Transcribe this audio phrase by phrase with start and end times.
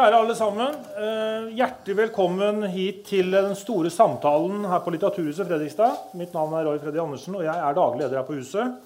[0.00, 0.76] Kjære alle sammen.
[0.96, 5.98] Eh, hjertelig velkommen hit til den store samtalen her på Litteraturhuset Fredrikstad.
[6.16, 8.78] Mitt navn er Roy Freddy Andersen, og jeg er daglig leder her på huset.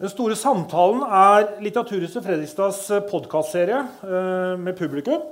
[0.00, 2.78] Den store samtalen er Litteraturhuset Fredrikstads
[3.10, 5.26] podkastserie eh, med publikum.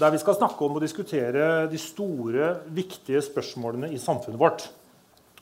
[0.00, 4.64] Der vi skal snakke om og diskutere de store, viktige spørsmålene i samfunnet vårt.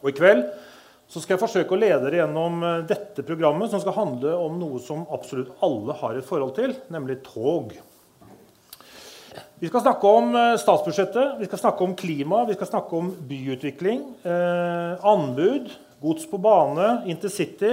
[0.03, 0.43] Og I kveld
[1.07, 4.59] så skal jeg forsøke å lede dere gjennom eh, dette programmet, som skal handle om
[4.59, 7.79] noe som absolutt alle har et forhold til, nemlig tog.
[9.59, 13.09] Vi skal snakke om eh, statsbudsjettet, vi skal snakke om klima, vi skal snakke om
[13.27, 17.73] byutvikling, eh, anbud, gods på bane, intercity,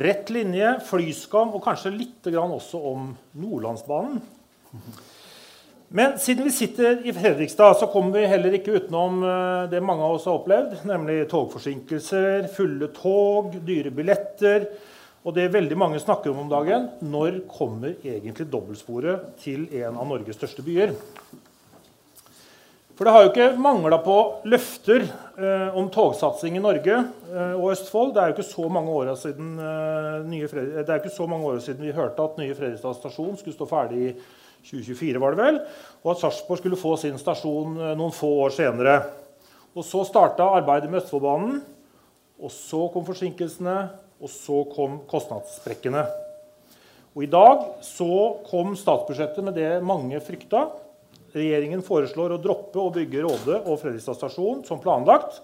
[0.00, 4.22] rett linje, flyskam og kanskje litt også om Nordlandsbanen.
[5.92, 10.08] Men siden vi sitter i Fredrikstad, så kommer vi heller ikke utenom eh, det mange
[10.08, 14.70] av oss har opplevd, nemlig togforsinkelser, fulle tog, dyre billetter
[15.26, 20.06] og det veldig mange snakker om om dagen, når kommer egentlig dobbeltsporet til en av
[20.06, 20.92] Norges største byer?
[22.96, 24.14] For det har jo ikke mangla på
[24.48, 28.14] løfter eh, om togsatsing i Norge eh, og Østfold.
[28.14, 32.96] Det er jo ikke så mange åra siden, eh, siden, vi hørte at nye Fredrikstad
[32.96, 34.14] stasjon skulle stå ferdig i
[34.66, 35.58] 2024, var det vel,
[36.02, 38.96] og at Sarpsborg skulle få sin stasjon eh, noen få år senere.
[39.76, 41.60] Og Så starta arbeidet med Østfoldbanen,
[42.40, 43.76] og så kom forsinkelsene,
[44.24, 46.06] og så kom kostnadssprekkene.
[47.12, 48.10] Og I dag så
[48.48, 50.64] kom statsbudsjettet med det mange frykta.
[51.36, 55.42] Regjeringen foreslår å droppe å bygge Råde og Fredrikstad stasjon som planlagt.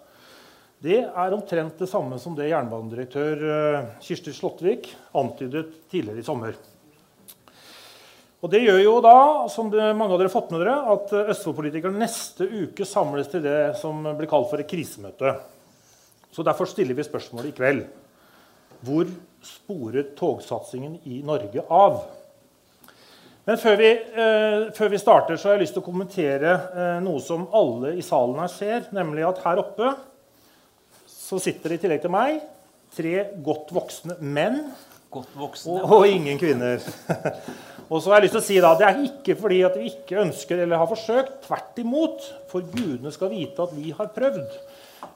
[0.83, 4.89] Det er omtrent det samme som det jernbanedirektør eh, Kirsti Slåttvik
[5.21, 6.57] antydet tidligere i sommer.
[8.43, 9.19] Og Det gjør jo da,
[9.53, 13.77] som mange av dere har fått med dere, at Østfold-politikerne neste uke samles til det
[13.79, 15.37] som blir kalt for et krisemøte.
[16.35, 17.85] Så Derfor stiller vi spørsmålet i kveld.
[18.83, 19.07] Hvor
[19.47, 22.01] sporet togsatsingen i Norge av?
[23.43, 26.99] Men før vi, eh, før vi, starter, så har jeg lyst til å kommentere eh,
[27.03, 28.87] noe som alle i salen her ser.
[28.95, 29.95] Nemlig at her oppe
[31.11, 32.43] så sitter det i tillegg til meg
[32.97, 34.63] tre godt voksne menn.
[35.13, 35.81] Godt voksne.
[35.81, 36.81] Og, og ingen kvinner.
[37.91, 39.91] og så har jeg lyst til å si da, Det er ikke fordi at vi
[39.91, 41.43] ikke ønsker eller har forsøkt.
[41.49, 42.31] Tvert imot.
[42.53, 44.57] For gudene skal vite at vi har prøvd.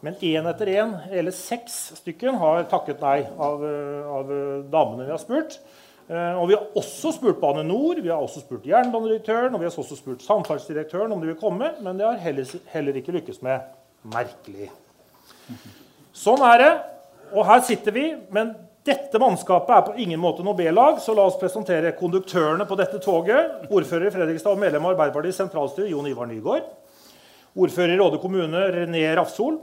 [0.05, 5.07] Men én etter én, eller seks stykken, har takket nei av, eh, av eh, damene
[5.07, 5.61] vi har spurt.
[6.06, 9.67] Eh, og vi har også spurt Bane NOR, vi har også spurt jernbanedirektøren og vi
[9.67, 13.43] har også spurt samferdselsdirektøren om de vil komme, men det har heller, heller ikke lykkes
[13.43, 13.65] med.
[14.06, 14.71] Merkelig.
[16.15, 16.71] Sånn er det.
[17.34, 18.06] Og her sitter vi.
[18.31, 18.55] Men
[18.87, 23.00] dette mannskapet er på ingen måte noe B-lag, så la oss presentere konduktørene på dette
[23.03, 23.66] toget.
[23.66, 26.69] Ordfører i Fredrikstad og medlem av Arbeiderpartiets sentralstyre Jon Ivar Nygaard.
[27.56, 29.59] Ordfører i Råde kommune René Rafsol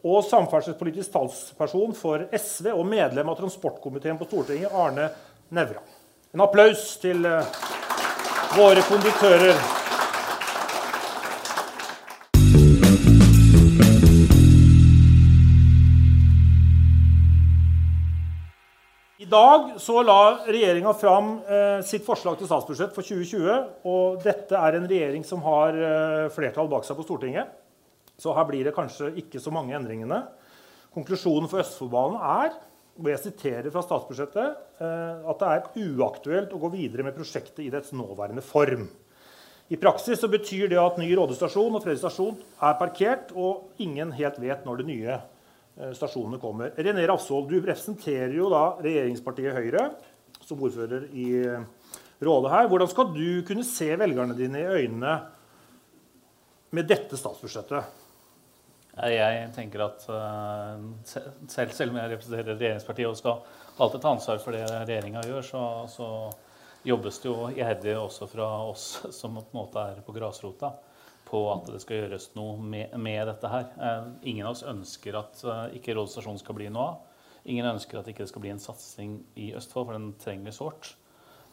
[0.00, 5.10] og samferdselspolitisk talsperson for SV og medlem av transportkomiteen på Stortinget, Arne
[5.50, 5.80] Nævra.
[6.30, 7.42] En applaus til uh,
[8.54, 9.56] våre konduktører.
[19.18, 23.58] I dag så la regjeringa fram uh, sitt forslag til statsbudsjett for 2020.
[23.90, 27.50] og Dette er en regjering som har uh, flertall bak seg på Stortinget.
[28.14, 30.28] Så her blir det kanskje ikke så mange endringene.
[30.94, 32.60] Konklusjonen for Østfoldbanen er
[32.98, 37.62] og jeg siterer fra statsbudsjettet, eh, at det er uaktuelt å gå videre med prosjektet
[37.64, 38.88] i dets nåværende form.
[39.70, 44.10] I praksis så betyr det at ny Rådestasjon og Fredrik stasjon er parkert, og ingen
[44.18, 46.74] helt vet når de nye eh, stasjonene kommer.
[46.74, 49.86] René Rafsvold, du representerer jo da regjeringspartiet Høyre
[50.42, 51.94] som ordfører i eh,
[52.26, 52.68] rådet her.
[52.72, 55.16] Hvordan skal du kunne se velgerne dine i øynene
[56.74, 57.99] med dette statsbudsjettet?
[59.08, 60.76] Jeg tenker at uh,
[61.08, 65.46] selv, selv, om jeg representerer regjeringspartiet og skal alltid ta ansvar for det regjeringa gjør,
[65.46, 66.08] så, så,
[66.84, 68.84] jobbes det jo iherdig også fra oss
[69.18, 70.72] som på en måte er på grasrota,
[71.28, 73.66] på at det skal gjøres noe med, med dette her.
[73.80, 75.44] Uh, ingen av oss ønsker at
[75.76, 77.26] ikke Råd stasjon skal bli noe av.
[77.48, 80.52] Ingen ønsker at ikke det skal bli en satsing i Østfold, for den trenger vi
[80.52, 80.94] sårt.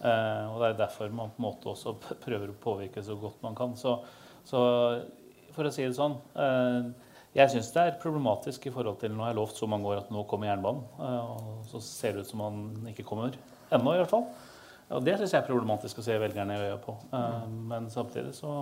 [0.04, 1.96] og det er derfor man på en måte også
[2.26, 3.78] prøver å påvirke så godt man kan.
[3.80, 4.02] Så,
[4.44, 4.60] så
[5.56, 6.20] for å si det sånn
[7.36, 10.02] jeg syns det er problematisk i forhold til Nå har jeg lovt så mange år
[10.02, 10.84] at nå kommer jernbanen.
[10.98, 12.62] Eh, og så ser det ut som han
[12.94, 13.36] ikke kommer
[13.74, 14.28] ennå, i hvert fall.
[14.96, 16.96] Og det syns jeg er problematisk å se velgerne i øya på.
[17.14, 18.62] Eh, men samtidig så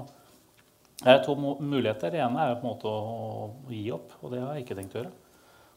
[1.04, 2.16] er det to muligheter.
[2.16, 4.98] Det ene er på en måte å gi opp, og det har jeg ikke tenkt
[4.98, 5.14] å gjøre.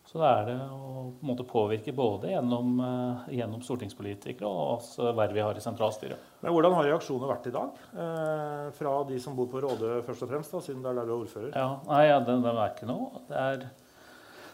[0.08, 0.80] Så da er det å
[1.12, 5.60] på en måte påvirke både gjennom, uh, gjennom stortingspolitikere og oss verv vi har i
[5.60, 6.27] sentralstyret.
[6.38, 10.22] Men Hvordan har reaksjonene vært i dag eh, fra de som bor på Råde, først
[10.22, 11.50] og fremst, da, siden det er der du er ordfører?
[11.50, 13.22] Ja, nei, ja, det, det, er ikke noe.
[13.26, 13.66] Det er,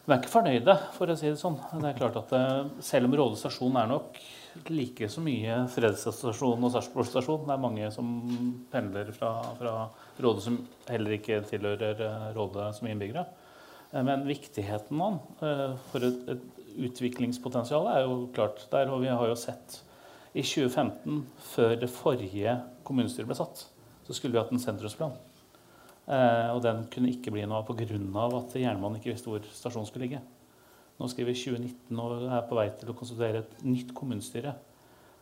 [0.06, 1.60] De er ikke fornøyde, for å si det sånn.
[1.82, 4.18] Det er klart at eh, Selv om Råde stasjon er nok
[4.70, 7.44] like så mye Fredrikstad og Sarpsborg stasjon.
[7.44, 8.10] Det er mange som
[8.72, 9.76] pendler fra, fra
[10.24, 13.28] Råde som heller ikke tilhører eh, Råde som innbyggere.
[13.92, 18.88] Eh, men viktigheten av den for et, et utviklingspotensial er jo klart der.
[18.88, 19.82] Og vi har jo sett
[20.34, 21.22] i 2015,
[21.54, 23.68] før det forrige kommunestyret ble satt,
[24.04, 25.14] så skulle vi hatt en sentrumsplan.
[26.04, 27.86] Eh, og den kunne ikke bli noe av pga.
[27.86, 30.20] at jernbanen ikke visste hvor stasjonen skulle ligge.
[30.98, 34.54] Nå skriver vi 2019 og er på vei til å konstituere et nytt kommunestyre.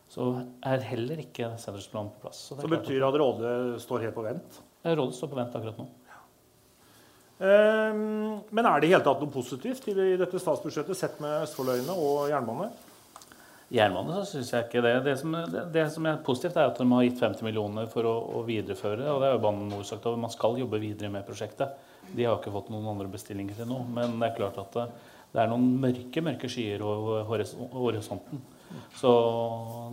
[0.09, 0.27] Så
[0.61, 2.47] er heller ikke sentrumsplanen på plass.
[2.49, 4.59] Så det, så betyr det at Rådet står helt på vent?
[4.83, 5.87] Rådet står på vent akkurat nå.
[7.43, 11.95] Um, men er det i hele tatt noe positivt i dette statsbudsjettet sett med Østfoldøyene
[11.97, 12.69] og jernbane?
[13.73, 14.93] Jernbane så syns jeg ikke det.
[15.07, 18.05] Det som, det, det som, er positivt, er at de har gitt 50 millioner for
[18.05, 19.07] å, å videreføre.
[19.09, 21.73] og det er jo Bane NOR sagt at Man skal jobbe videre med prosjektet.
[22.13, 23.79] De har ikke fått noen andre bestillinger til nå.
[23.95, 24.85] Men det er klart at det,
[25.33, 28.43] det er noen mørke mørke skyer over horisonten.
[28.97, 29.09] Så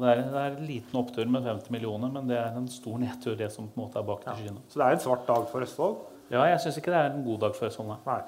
[0.00, 3.00] det er, det er en liten opptur med 50 millioner, men det er en stor
[3.00, 4.64] nedtur, det som på en måte er bak de skyene.
[4.68, 5.96] Så det er en svart dag for Østfold?
[6.32, 7.96] Ja, jeg syns ikke det er en god dag for Østfold.
[8.06, 8.20] Nei.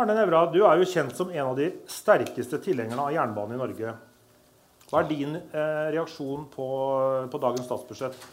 [0.00, 3.60] Arne Nævra, du er jo kjent som en av de sterkeste tilhengerne av jernbane i
[3.60, 3.92] Norge.
[4.92, 6.64] Hva er din eh, reaksjon på,
[7.32, 8.24] på, dagens statsbudsjett?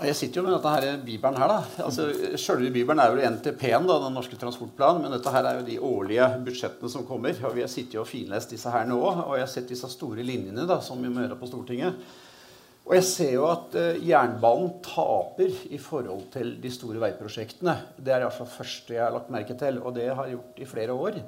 [0.00, 1.48] Jeg sitter jo med dette her bibelen her.
[1.48, 1.86] da.
[1.86, 2.10] Altså,
[2.40, 5.00] Selve bibelen er jo NTP-en, da, den norske transportplanen.
[5.06, 7.32] Men dette her er jo de årlige budsjettene som kommer.
[7.48, 9.00] og Vi har sittet og finlest disse her nå.
[9.00, 12.12] Og jeg har sett disse store linjene da, som vi må gjøre på Stortinget.
[12.84, 17.78] Og jeg ser jo at eh, jernbanen taper i forhold til de store veiprosjektene.
[17.96, 20.74] Det er iallfall første jeg har lagt merke til, og det har jeg gjort i
[20.76, 21.22] flere år.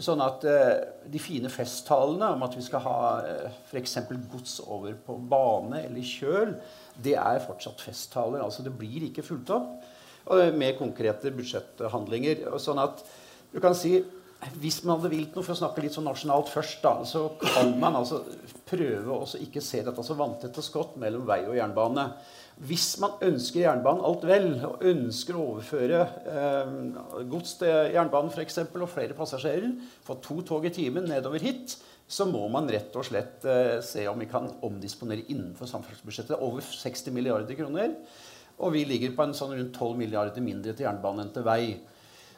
[0.00, 0.78] Sånn at eh,
[1.12, 3.98] de fine festtalene om at vi skal ha eh, f.eks.
[4.32, 6.54] gods over på bane eller kjøl,
[7.02, 8.40] det er fortsatt festtaler.
[8.40, 9.90] Altså det blir ikke fulgt opp
[10.54, 12.44] med konkrete budsjetthandlinger.
[12.62, 13.00] Sånn at
[13.50, 13.96] du kan si
[14.58, 17.76] hvis man hadde vilt noe, for å snakke litt sånn nasjonalt først, da, så kan
[17.78, 18.22] man altså
[18.66, 22.08] prøve å ikke se dette så vanntette skott mellom vei og jernbane.
[22.60, 26.74] Hvis man ønsker jernbanen alt vel, og ønsker å overføre eh,
[27.30, 29.72] gods til jernbanen f.eks., og flere passasjerer,
[30.04, 31.78] få to tog i timen nedover hit,
[32.12, 36.62] så må man rett og slett eh, se om vi kan omdisponere innenfor samferdselsbudsjettet over
[36.66, 37.96] 60 milliarder kroner.
[38.62, 41.62] Og vi ligger på en sånn rundt 12 milliarder mindre til jernbane enn til vei.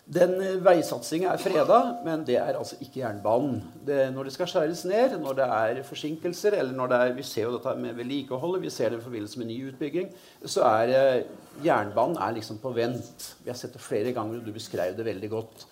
[0.05, 3.63] Den eh, veisatsinga er freda, men det er altså ikke jernbanen.
[3.87, 7.25] Det, når det skal skjæres ned, når det er forsinkelser, eller når det er, vi
[7.25, 10.11] ser jo dette med vedlikeholdet, vi ser det i forbindelse med ny utbygging,
[10.45, 11.23] så er eh,
[11.65, 13.31] jernbanen er liksom på vent.
[13.41, 15.65] Vi har sett det flere ganger, og du beskrev det veldig godt.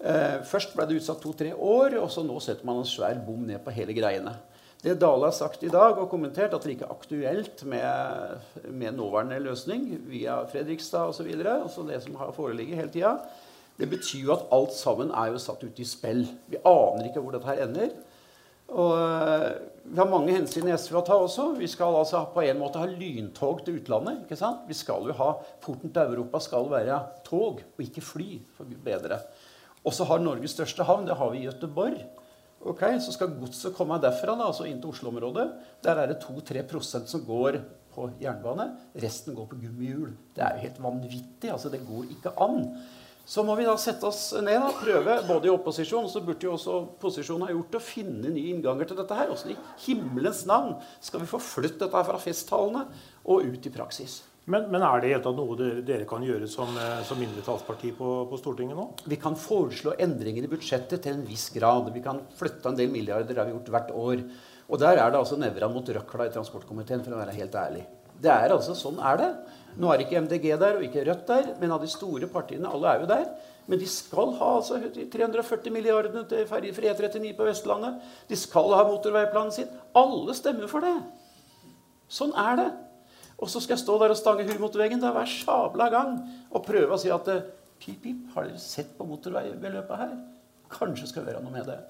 [0.00, 3.44] Eh, først ble det utsatt to-tre år, og så nå setter man en svær bom
[3.44, 4.38] ned på hele greiene.
[4.80, 8.96] Det Dale har sagt i dag og kommentert, at det ikke er aktuelt med, med
[8.96, 13.14] nåværende løsning via Fredrikstad osv., altså det som har foreligget hele tida,
[13.76, 16.24] det betyr jo at alt sammen er jo satt ut i spill.
[16.48, 17.90] Vi aner ikke hvor dette her ender.
[18.74, 19.48] Og eh,
[19.86, 21.52] Vi har mange hensyn i SV å ta også.
[21.60, 24.24] Vi skal altså på en måte ha lyntog til utlandet.
[24.24, 24.64] ikke sant?
[24.66, 28.40] Vi skal jo ha, Porten til Europa skal være tog og ikke fly.
[28.56, 29.20] for bedre.
[29.86, 32.00] Og så har Norges største havn, det har vi i Gøteborg.
[32.66, 35.46] Ok, Så skal godset komme derfra, da, altså inn til Oslo-området.
[35.84, 37.60] Der er det 2-3% som går
[37.94, 38.72] på jernbane.
[38.98, 40.10] Resten går på gummihjul.
[40.34, 41.52] Det er jo helt vanvittig.
[41.52, 42.66] altså Det går ikke an.
[43.26, 46.46] Så må vi da sette oss ned og prøve, både i opposisjon og så burde
[46.46, 49.32] jo også posisjonen ha gjort det, å finne nye innganger til dette her.
[49.34, 52.84] Åssen i himmelens navn skal vi få flyttet dette fra festtalene
[53.26, 54.20] og ut i praksis?
[54.46, 58.10] Men, men er det helt noe dere, dere kan gjøre som, eh, som mindretallsparti på,
[58.30, 58.84] på, Stortinget nå?
[59.10, 61.90] Vi kan foreslå endringer i budsjettet til en viss grad.
[61.90, 63.32] Vi kan flytte en del milliarder.
[63.32, 64.22] Det har vi gjort hvert år.
[64.70, 67.82] Og der er det altså nevra mot røkla i transportkomiteen, for å være helt ærlig.
[68.22, 69.32] Det er altså, Sånn er det.
[69.76, 72.88] Nå er ikke MDG der og ikke Rødt der, men av de store partiene alle
[72.88, 73.26] er jo der.
[73.66, 74.78] Men de skal ha altså
[75.12, 77.98] 340 milliarder til ferjefri E39 på Vestlandet.
[78.30, 79.70] De skal ha motorveiplanen sin.
[79.96, 80.94] Alle stemmer for det.
[82.06, 82.68] Sånn er det.
[83.36, 86.14] Og så skal jeg stå der og stange hull mot veggen da, hver sabla gang
[86.48, 87.26] og prøve å si at
[87.82, 90.14] pip, pip, har dere sett på motorveibeløpet her?
[90.72, 91.80] Kanskje skal vi gjøre noe med det.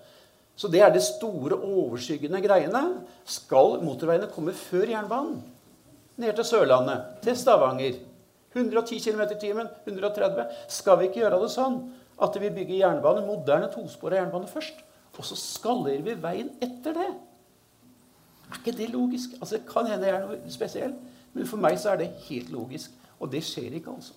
[0.57, 2.83] Så det er de store, overskyggende greiene.
[3.28, 5.38] Skal motorveiene komme før jernbanen?
[6.16, 7.99] Ned til Sørlandet, til Stavanger.
[8.56, 10.46] 110 km i timen, 130.
[10.68, 11.80] Skal vi ikke gjøre det sånn
[12.25, 14.80] at vi bygger jernbane, moderne tospora jernbane først?
[15.16, 17.11] Og så skalerer vi veien etter det?
[18.46, 19.37] Er ikke det logisk?
[19.40, 20.96] Altså, Det kan hende jeg er noe spesiell,
[21.35, 22.90] men for meg så er det helt logisk.
[23.20, 24.12] Og det skjer ikke, altså.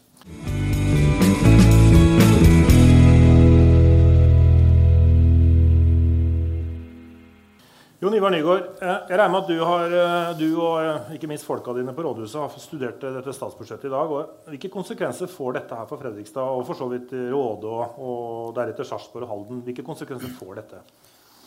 [7.99, 11.27] Jon Ivar Nygaard, eh, jeg regner med at du, har, eh, du og eh, ikke
[11.27, 14.13] minst folka dine på rådhuset har studert dette statsbudsjettet i dag.
[14.15, 18.53] og Hvilke konsekvenser får dette her for Fredrikstad og for så vidt Råde og, og
[18.55, 19.59] deretter Sarpsborg og Halden?
[19.67, 20.79] Hvilke konsekvenser får dette?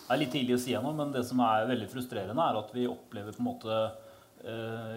[0.03, 2.77] Det er litt tidlig å si ennå, men det som er veldig frustrerende, er at
[2.77, 3.83] vi opplever på en måte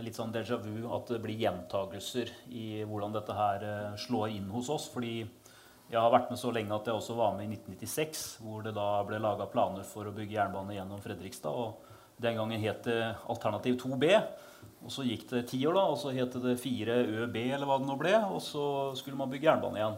[0.03, 3.65] litt sånn déjà vu, at det blir gjentagelser i hvordan dette her
[4.01, 4.89] slår inn hos oss.
[4.91, 5.21] fordi
[5.95, 8.73] jeg har vært med så lenge at jeg også var med i 1996, hvor det
[8.75, 11.55] da ble laga planer for å bygge jernbane gjennom Fredrikstad.
[11.55, 12.99] og Den gangen het det
[13.31, 14.09] Alternativ 2B.
[14.83, 17.87] og Så gikk det ti år, da, og så het det 4ØB, eller hva det
[17.87, 18.13] nå ble.
[18.27, 18.65] Og så
[18.99, 19.95] skulle man bygge jernbane igjen.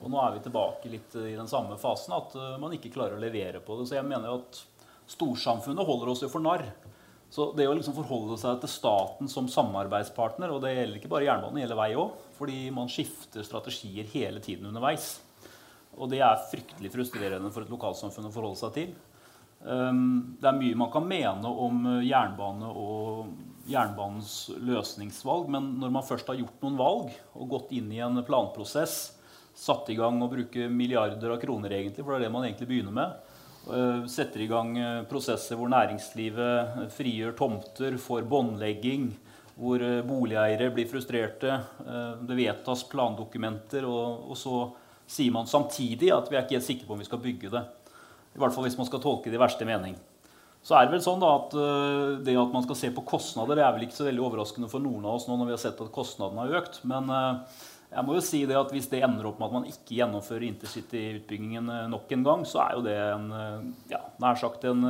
[0.00, 3.18] Og nå er vi tilbake litt i den samme fasen, at eh, man ikke klarer
[3.18, 3.88] å levere på det.
[3.88, 4.62] Så jeg mener at
[5.12, 6.64] storsamfunnet holder oss jo for narr.
[7.34, 11.28] Så det å liksom forholde seg til staten som samarbeidspartner, og det gjelder ikke bare
[11.28, 15.16] jernbane, det gjelder vei òg, fordi man skifter strategier hele tiden underveis.
[15.98, 18.94] Og det er fryktelig frustrerende for et lokalsamfunn å forholde seg til.
[19.64, 23.30] Um, det er mye man kan mene om uh, jernbane og
[23.64, 28.20] jernbanens løsningsvalg, men når man først har gjort noen valg og gått inn i en
[28.26, 29.14] planprosess,
[29.56, 32.68] satt i gang å bruke milliarder av kroner, egentlig, for det er det man egentlig
[32.74, 33.16] begynner med,
[33.70, 39.14] uh, setter i gang uh, prosesser hvor næringslivet frigjør tomter, får båndlegging,
[39.56, 41.60] hvor boligeiere blir frustrerte,
[42.26, 44.56] det vedtas plandokumenter, og, og så
[45.06, 47.64] sier man samtidig at vi er ikke helt sikre på om vi skal bygge det.
[48.34, 49.98] I hvert fall hvis man skal tolke det i verste mening.
[50.64, 53.58] Så er det vel sånn da at uh, det at man skal se på kostnader,
[53.58, 55.60] det er vel ikke så veldig overraskende for noen av oss nå når vi har
[55.66, 56.78] sett at kostnadene har økt.
[56.88, 57.58] Men uh,
[57.92, 60.48] jeg må jo si det at hvis det ender opp med at man ikke gjennomfører
[60.48, 63.28] intercity-utbyggingen uh, nok en gang, så er jo det en,
[63.92, 64.88] ja, nær sagt en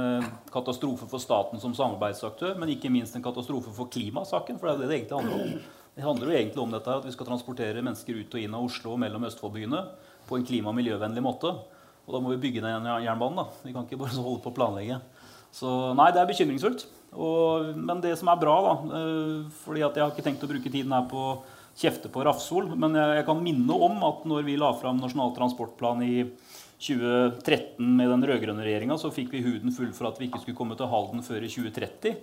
[0.54, 4.84] katastrofe for staten som samarbeidsaktør, men ikke minst en katastrofe for klimasaken, for det er
[4.84, 5.58] det det egentlig handler om.
[5.94, 8.66] Det handler jo egentlig om dette at vi skal transportere mennesker ut og inn av
[8.66, 9.82] Oslo og mellom Østfoldbyene
[10.26, 11.52] på en klima- og miljøvennlig måte.
[12.04, 13.38] Og da må vi bygge den jernbanen.
[13.38, 13.46] da.
[13.62, 14.98] Vi kan ikke bare holde på å planlegge.
[15.54, 16.86] Så nei, det er bekymringsfullt.
[17.14, 20.50] Og, men det som er bra, da øh, fordi at jeg har ikke tenkt å
[20.50, 21.36] bruke tiden her på å
[21.78, 25.30] kjefte på Rafsol, men jeg, jeg, kan minne om at når vi la fram Nasjonal
[25.36, 26.14] transportplan i
[26.82, 30.58] 2013 med den rød-grønne regjeringa, så fikk vi huden full for at vi ikke skulle
[30.58, 32.18] komme til Halden før i 2030.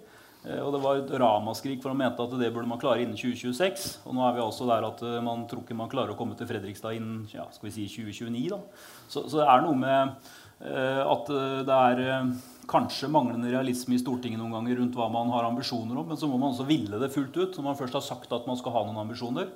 [0.48, 3.18] Eh, og det var et ramaskrik, for han mente at det burde man klare innen
[3.18, 3.90] 2026.
[4.10, 6.38] Og nå er vi altså der at eh, man tror ikke man klarer å komme
[6.38, 8.48] til Fredrikstad innen ja, skal vi si 2029.
[8.54, 8.62] Da.
[9.06, 10.16] Så, så det er noe med
[10.62, 11.30] uh, at
[11.68, 12.32] det er
[12.70, 16.30] kanskje manglende realisme i Stortinget noen ganger rundt hva man har ambisjoner om, men så
[16.30, 18.76] må man også ville det fullt ut når man først har sagt at man skal
[18.78, 19.50] ha noen ambisjoner.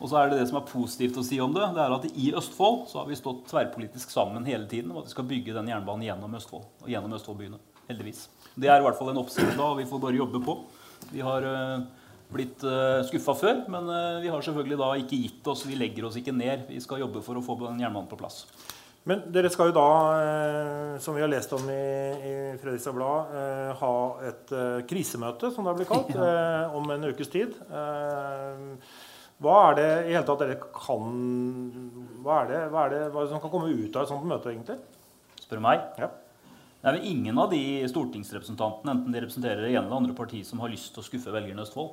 [0.00, 2.06] Og så er det det som er positivt å si om det, det er at
[2.08, 5.56] i Østfold så har vi stått tverrpolitisk sammen hele tiden om at vi skal bygge
[5.56, 7.60] den jernbanen gjennom Østfold og gjennom Østfoldbyene.
[7.90, 8.28] Heldigvis.
[8.54, 10.56] Det er i hvert fall en oppsikt da, og vi får bare jobbe på.
[11.10, 11.84] Vi har uh,
[12.30, 15.64] blitt eh, skuffa før, men uh, vi har selvfølgelig da ikke gitt oss.
[15.66, 16.68] Vi legger oss ikke ned.
[16.70, 18.44] Vi skal jobbe for å få den jernbanen på plass.
[19.08, 19.86] Men dere skal jo da,
[21.00, 21.84] som vi har lest om i,
[22.20, 23.30] i Fredrikstad Blad,
[23.80, 23.92] ha
[24.28, 24.52] et
[24.90, 26.66] krisemøte, som det har blitt kalt, ja.
[26.76, 27.56] om en ukes tid.
[29.40, 31.14] Hva er det i hele tatt dere kan
[32.20, 34.12] Hva er det, hva er det, hva er det som kan komme ut av et
[34.12, 34.76] sånt møte, egentlig?
[35.40, 35.86] Spør du meg?
[35.96, 36.10] Ja.
[36.80, 37.60] Det er vel ingen av de
[37.92, 41.32] stortingsrepresentantene enten de representerer det ene eller andre partiet, som har lyst til å skuffe
[41.34, 41.90] velgerne i Østfold.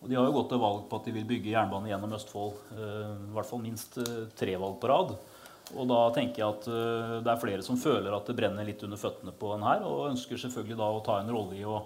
[0.00, 2.58] Og de har jo gått til valg på at de vil bygge jernbane gjennom Østfold.
[2.76, 5.14] Eh, I hvert fall minst eh, tre valg på rad.
[5.70, 8.84] Og da tenker jeg at eh, det er flere som føler at det brenner litt
[8.84, 11.80] under føttene på en her, og ønsker selvfølgelig da å ta en rolle i å,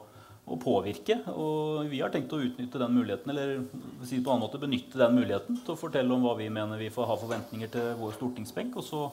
[0.47, 1.21] å påvirke.
[1.31, 3.63] Og vi har tenkt å utnytte den muligheten, eller
[4.03, 6.83] si på en annen måte benytte den muligheten til å fortelle om hva vi mener
[6.83, 8.83] vi får ha forventninger til vår stortingsbenk.
[8.83, 9.07] og så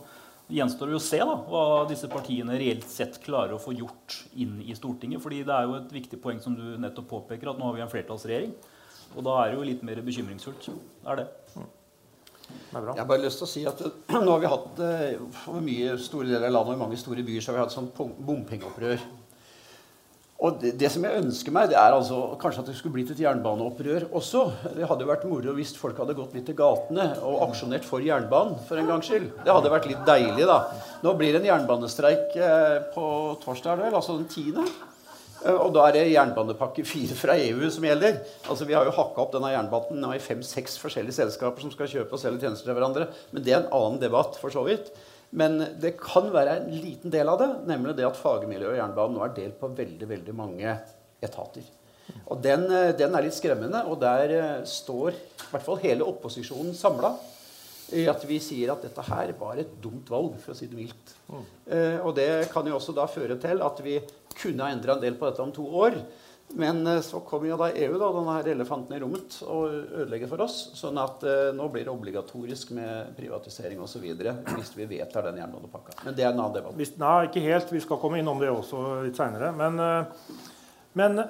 [0.51, 4.59] gjenstår det å se da, hva disse partiene reelt sett klarer å få gjort inn
[4.61, 5.21] i Stortinget.
[5.23, 7.85] fordi det er jo et viktig poeng som du nettopp påpeker, at nå har vi
[7.85, 8.55] en flertallsregjering.
[9.15, 10.69] Og da er det jo litt mer bekymringsfullt.
[11.05, 11.27] Er det.
[11.51, 13.81] Det er jeg har bare lyst til å si at
[14.11, 17.23] nå har vi hatt for over mye store deler av landet og i mange store
[17.27, 19.03] byer så har vi hatt sånn bompengeopprør.
[20.41, 23.11] Og det, det, som jeg ønsker meg, det er altså kanskje at det skulle blitt
[23.13, 24.47] et jernbaneopprør også.
[24.73, 28.01] Det hadde jo vært moro hvis folk hadde gått litt til gatene og aksjonert for
[28.01, 29.27] jernbanen for en gangs skyld.
[29.45, 30.63] Det hadde vært litt deilig, da.
[31.05, 33.05] Nå blir det en jernbanestreik eh, på
[33.43, 34.65] torsdag, vel, altså den tiende.
[35.45, 38.17] Eh, og da er det jernbanepakke fire fra EU som gjelder.
[38.49, 42.17] Altså Vi har jo hakka opp denne jernbanen i fem-seks forskjellige selskaper som skal kjøpe
[42.17, 43.11] og selge tjenester til hverandre.
[43.29, 44.89] Men det er en annen debatt, for så vidt.
[45.31, 49.15] Men det kan være en liten del av det, nemlig det at fagmiljøet i jernbanen
[49.15, 50.73] nå er delt på veldig veldig mange
[51.23, 51.63] etater.
[52.27, 56.07] Og den, eh, den er litt skremmende, og der eh, står i hvert fall hele
[56.07, 57.13] opposisjonen samla
[57.95, 60.79] i at vi sier at dette her var et dumt valg, for å si det
[60.79, 61.13] mildt.
[61.27, 61.45] Mm.
[61.75, 63.97] Eh, og det kan jo også da føre til at vi
[64.35, 65.97] kunne ha endra en del på dette om to år.
[66.55, 70.31] Men eh, så kommer jo da EU, da, denne her elefanten i rommet, og ødelegger
[70.31, 70.57] for oss.
[70.77, 74.05] Sånn at eh, nå blir det obligatorisk med privatisering osv.
[74.05, 75.97] hvis vi vedtar den jernbanepakka.
[76.05, 76.77] Men det er en annen debatt.
[76.79, 77.73] Hvis, nei, ikke helt.
[77.73, 79.51] Vi skal komme innom det også litt seinere.
[79.57, 80.39] Men, eh,
[80.99, 81.21] men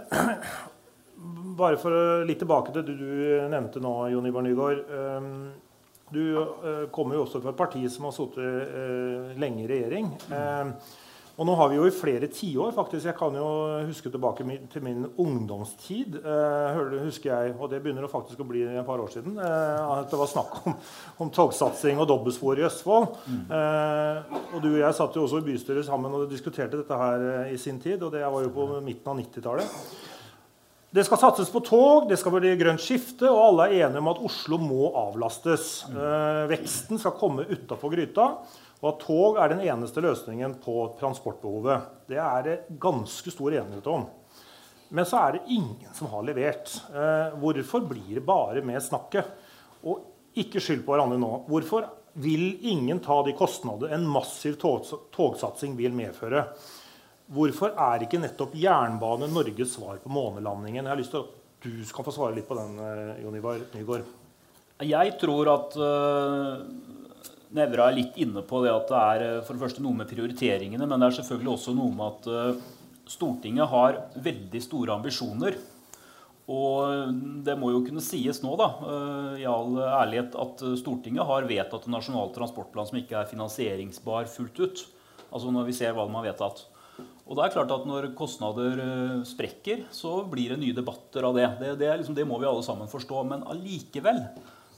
[1.61, 4.87] bare for litt tilbake til det du nevnte nå, Jon Ivar Nygaard.
[4.87, 5.35] Eh,
[6.11, 10.09] Du eh, kommer jo også fra et parti som har sittet eh, lenge i regjering.
[10.27, 10.71] Eh,
[11.41, 13.45] Og nå har vi jo i flere tiår faktisk, Jeg kan jo
[13.87, 16.19] huske tilbake til min ungdomstid.
[16.21, 19.39] eh, husker jeg, Og det begynner det faktisk å bli et par år siden.
[19.39, 20.75] eh, at det var snakk om,
[21.19, 23.17] om togsatsing og dobbeltspor i Østfold.
[23.49, 27.19] Eh, og du og jeg satt jo også i bystyret sammen og diskuterte dette her
[27.47, 28.03] eh, i sin tid.
[28.03, 29.65] Og det var jo på midten av 90-tallet.
[30.93, 34.09] Det skal satses på tog, det skal bli grønt skifte, og alle er enige om
[34.11, 35.85] at Oslo må avlastes.
[35.87, 38.25] Eh, veksten skal komme utapå gryta,
[38.81, 41.89] og at tog er den eneste løsningen på transportbehovet.
[42.09, 44.07] Det er det ganske stor enighet om.
[44.91, 46.73] Men så er det ingen som har levert.
[46.89, 49.29] Eh, hvorfor blir det bare med snakket?
[49.85, 50.01] Og
[50.41, 51.29] ikke skyld på hverandre nå.
[51.47, 51.87] Hvorfor
[52.21, 56.47] vil ingen ta de kostnader en massiv tog, togsatsing vil medføre?
[57.31, 60.83] Hvorfor er ikke nettopp jernbane Norges svar på månelandingen?
[60.83, 63.61] Jeg har lyst til at du skal få svare litt på den, eh, Jon Ivar
[63.77, 64.09] Nygaard.
[64.81, 66.57] Jeg tror at uh,
[67.55, 70.09] Nevra er litt inne på det at det er eh, for det første noe med
[70.11, 72.63] prioriteringene, men det er selvfølgelig også noe med at eh,
[73.11, 75.57] Stortinget har veldig store ambisjoner.
[76.51, 77.11] Og
[77.45, 81.87] det må jo kunne sies nå, da, eh, i all ærlighet, at Stortinget har vedtatt
[81.87, 84.85] en nasjonal transportplan som ikke er finansieringsbar fullt ut.
[85.31, 86.65] Altså når vi ser hva de har vedtatt.
[87.31, 91.37] Og det er klart at Når kostnader eh, sprekker, så blir det nye debatter av
[91.37, 91.47] det.
[91.61, 93.23] Det, det, liksom, det må vi alle sammen forstå.
[93.29, 94.19] Men allikevel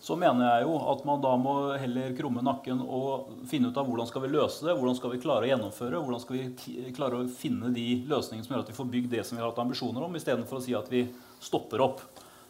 [0.03, 3.87] så mener jeg jo at man da må heller krumme nakken og finne ut av
[3.87, 7.21] hvordan skal vi løse det, hvordan skal vi klare å gjennomføre, hvordan skal vi klare
[7.21, 9.61] å finne de løsningene som gjør at vi får bygd det som vi har hatt
[9.63, 11.05] ambisjoner om, istedenfor å si at vi
[11.43, 12.03] stopper opp.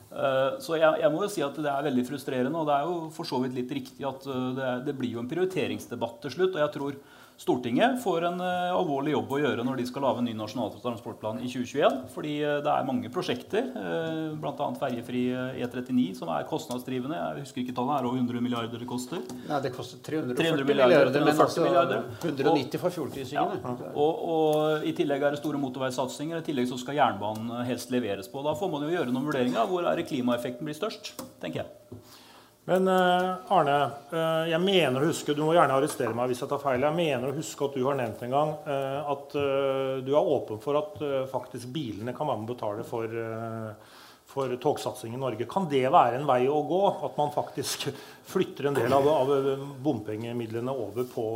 [0.10, 2.98] Eh, Så jeg, må jo si at det er veldig frustrerende, og det er jo
[3.14, 6.58] for så vidt litt riktig at eh, det blir jo en prioriteringsdebatt til slutt.
[6.58, 6.98] og jeg tror
[7.38, 10.70] Stortinget får en eh, alvorlig jobb å gjøre når de skal lage en ny nasjonal
[10.84, 11.98] transportplan i 2021.
[12.14, 14.68] Fordi eh, det er mange prosjekter, uh, bl.a.
[14.80, 17.18] ferjefri eh, E39, som er kostnadsdrivende.
[17.18, 19.24] Jeg husker ikke tallet, er over 100 milliarder det koster?
[19.50, 22.08] Nei, det koster 340 300 milliarder, men 40 altså milliarder.
[22.22, 23.78] 190 for fjordkrysningene.
[23.92, 26.44] Og, og I tillegg er det store motorveisatsinger.
[26.44, 28.46] I tillegg så skal jernbanen helst leveres på.
[28.46, 31.16] Da får man jo gjøre noen vurderinger hvor er det klimaeffekten blir størst.
[31.42, 32.22] tenker jeg.
[32.66, 33.80] Men eh, Arne,
[34.12, 36.96] eh, jeg mener å huske, du må gjerne arrestere meg hvis jeg tar feil, jeg
[36.96, 39.36] mener å huske at du har nevnt en gang eh, at
[40.06, 40.96] du er åpen for at
[41.32, 43.18] faktisk bilene kan være med å betale for,
[44.32, 45.48] for togsatsing i Norge.
[45.50, 46.82] Kan det være en vei å gå?
[47.04, 47.90] At man faktisk
[48.32, 51.28] flytter en del av, av bompengemidlene over på,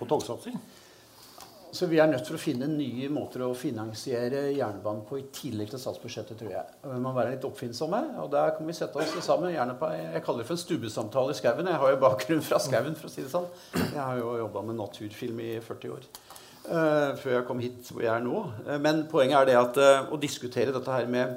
[0.00, 0.56] på togsatsing?
[1.74, 5.72] Så vi er nødt til å finne nye måter å finansiere jernbanen på i tillegg
[5.72, 6.74] til statsbudsjettet, tror jeg.
[6.86, 9.50] Vi må være litt oppfinnsomme, og der kan vi sette oss sammen.
[9.50, 11.66] gjerne på, Jeg kaller det for en stubbesamtale i skauen.
[11.66, 13.48] Jeg har jo bakgrunn fra skauen, for å si det sånn.
[13.74, 16.06] Jeg har jo jobba med naturfilm i 40 år.
[16.64, 18.44] Uh, før jeg kom hit hvor jeg er nå.
[18.68, 21.34] Eh, men poenget er det at uh, å diskutere dette her med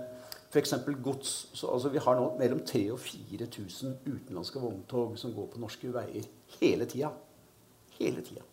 [0.54, 0.76] f.eks.
[1.04, 5.64] gods så, altså, Vi har nå mellom 3000 og 4000 utenlandske vogntog som går på
[5.66, 6.30] norske veier
[6.62, 7.12] hele tida.
[7.98, 8.47] Hele tida.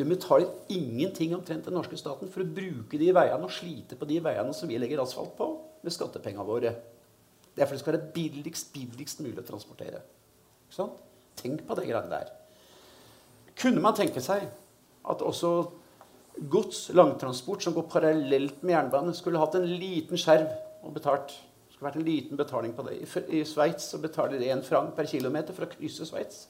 [0.00, 4.08] De betaler ingenting omtrent den norske staten for å bruke de veiene og slite på
[4.08, 5.48] de veiene som vi legger asfalt på,
[5.84, 6.72] med skattepengene våre.
[7.52, 10.00] Det er fordi det skal være billigst, billigst mulig å transportere.
[11.40, 12.32] Tenk på det greiene der.
[13.60, 14.46] Kunne man tenke seg
[15.10, 15.52] at også
[16.48, 20.48] gods, langtransport, som går parallelt med jernbane, skulle hatt en liten skjerv
[20.86, 21.34] og betalt?
[21.66, 23.02] Det skulle vært en liten betaling på det.
[23.28, 26.46] I Sveits betaler de én franc per kilometer for å krysse Sveits.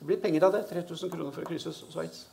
[0.00, 0.66] Det blir penger av det.
[0.72, 2.26] 3000 kroner for å krysse Sveits.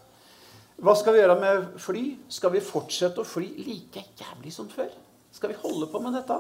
[0.81, 2.01] Hva skal vi gjøre med fly?
[2.33, 4.89] Skal vi fortsette å fly like jævlig som før?
[5.29, 6.37] Skal vi holde på med dette?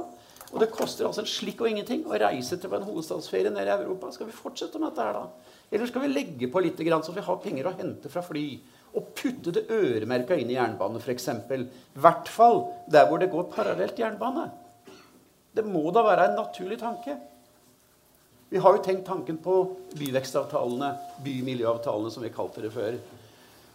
[0.51, 3.83] Og det koster altså en slikk og ingenting å reise til en hovedstadsferie nede i
[3.85, 4.09] Europa.
[4.15, 5.53] Skal vi fortsette med dette her, da?
[5.69, 8.45] Eller skal vi legge på litt, så vi har penger å hente fra fly?
[8.97, 11.29] Og putte det øremerka inn i jernbane, f.eks.
[11.29, 11.61] I
[12.01, 14.49] hvert fall der hvor det går parallelt jernbane.
[15.53, 17.13] Det må da være en naturlig tanke.
[18.49, 19.61] Vi har jo tenkt tanken på
[19.95, 22.97] byvekstavtalene, bymiljøavtalene, som vi kalte det før.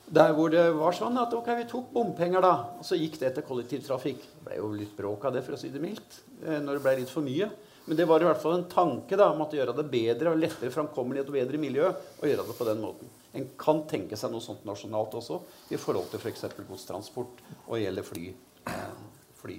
[0.07, 2.53] Der hvor det var sånn at ok, vi tok bompenger, da.
[2.79, 4.21] Og så gikk det til kollektivtrafikk.
[4.37, 6.21] Det ble jo litt bråk av det, for å si det mildt.
[6.45, 7.51] eh, Når det ble litt for mye.
[7.87, 10.38] Men det var i hvert fall en tanke da, om at gjøre det bedre og
[10.38, 11.90] lettere framkommelighet og bedre miljø.
[12.23, 13.11] å gjøre det på den måten.
[13.35, 15.40] En kan tenke seg noe sånt nasjonalt også,
[15.71, 16.47] i forhold til f.eks.
[16.69, 18.35] godstransport og gjelder fly,
[18.66, 18.97] eh,
[19.42, 19.59] fly,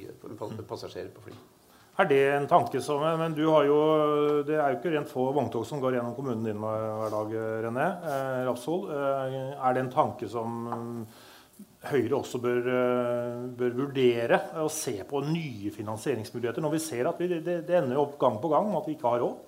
[0.67, 1.35] passasjerer på fly.
[1.97, 3.77] Er det en tanke som Men du har jo
[4.45, 7.33] Det er jo ikke rent få vogntog som går gjennom kommunen din hver dag,
[7.65, 8.85] René eh, Rapsol.
[8.93, 11.07] Eh, er det en tanke som
[11.87, 17.21] Høyre også bør, eh, bør, vurdere å se på nye finansieringsmuligheter når vi ser at
[17.21, 19.39] vi, det, det, ender opp gang på gang med at vi ikke har råd?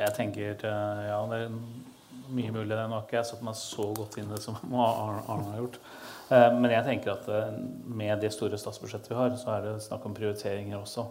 [0.00, 1.54] Jeg tenker ja, det er
[2.30, 2.68] mye mulig.
[2.72, 5.80] Det har ikke jeg satt meg så godt inn i det som Arne har gjort.
[6.28, 7.32] Eh, men jeg tenker at
[7.88, 11.08] med det store statsbudsjettet vi har, så er det snakk om prioriteringer også.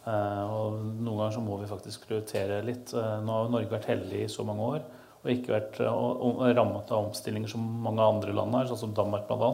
[0.00, 2.94] Og noen ganger så må vi faktisk prioritere litt.
[2.94, 4.86] Nå har Norge vært heldig i så mange år
[5.20, 9.50] og ikke vært rammet av omstillinger som mange andre land har, sånn som Danmark bl.a.,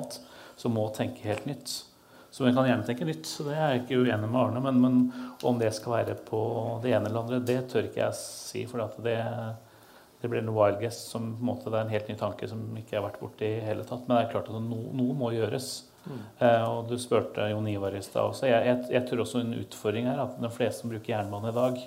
[0.57, 1.73] som må tenke helt nytt.
[2.31, 4.61] Så vi kan gjerne tenke nytt, det er jeg ikke uenig med Arne.
[4.63, 4.97] Men, men,
[5.47, 6.41] om det skal være på
[6.85, 8.65] det ene eller andre, det tør ikke jeg si.
[8.69, 9.17] For det,
[10.21, 12.63] det, blir en wild guess som en måte, det er en helt ny tanke som
[12.79, 14.05] ikke har vært borti i hele tatt.
[14.05, 15.71] Men det er klart at no, noe må gjøres.
[16.07, 16.21] Mm.
[16.71, 18.47] Og du spurte Jon Ivar i stad også.
[18.47, 21.57] Jeg, jeg, jeg, tror også en utfordring er at de fleste som bruker jernbane i
[21.57, 21.81] dag,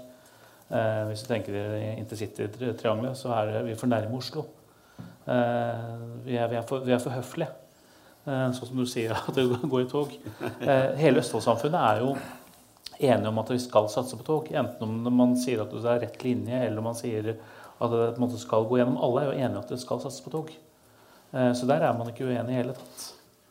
[0.70, 4.46] Eh, hvis du tenker dere intercitytriangelet, så er vi for nærme Oslo.
[5.26, 7.50] Eh, vi, er, vi, er for, vi, er, for, høflige.
[8.30, 10.12] Sånn som du sier at det går i tog.
[11.00, 12.12] Hele Østfoldsamfunnet er jo
[13.00, 14.52] enige om at vi skal satse på tog.
[14.54, 18.42] Enten om man sier at det er rett linje, eller om man sier at det
[18.44, 19.00] skal gå gjennom.
[19.02, 20.52] Alle er jo enige om at det skal satses på tog.
[21.32, 23.08] Så der er man ikke uenig i hele tatt.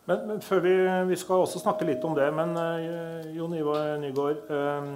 [0.08, 0.74] Men, men, før vi,
[1.10, 4.92] vi, skal også snakke litt om det, men uh, Jon Ivar Nygaard um,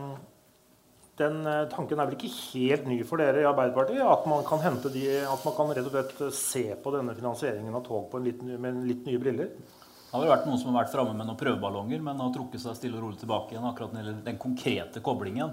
[1.20, 4.01] den eh, tanken er vel ikke helt ny for dere i Arbeiderpartiet?
[4.01, 4.62] At man kan,
[4.94, 8.81] de, at man kan rett og slett se på denne finansieringen av tog litt, med
[8.88, 9.53] litt nye briller?
[9.53, 12.64] Det har vel vært noen som har vært framme med noen prøveballonger, men har trukket
[12.64, 15.53] seg stille og rolig tilbake igjen akkurat når det den konkrete koblingen.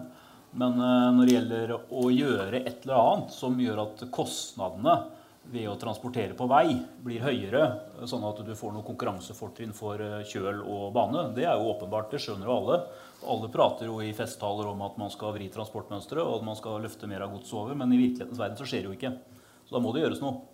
[0.59, 4.95] Men når det gjelder å gjøre et eller annet som gjør at kostnadene
[5.49, 7.63] ved å transportere på vei blir høyere,
[8.09, 12.11] sånn at du får noe konkurransefortrinn for eh, kjøl og bane, det er jo åpenbart.
[12.13, 12.79] Det skjønner jo alle.
[13.29, 16.79] Alle prater jo i festtaler om at man skal vri transportmønsteret og at man skal
[16.83, 19.15] løfte mer av godset over, men i virkelighetens verden så skjer det jo ikke.
[19.65, 20.45] Så da må det gjøres noe.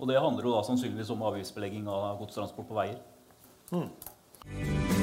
[0.00, 2.98] Og det handler jo da sannsynligvis om avgiftsbelegging av godstransport på veier.
[3.76, 4.99] Mm.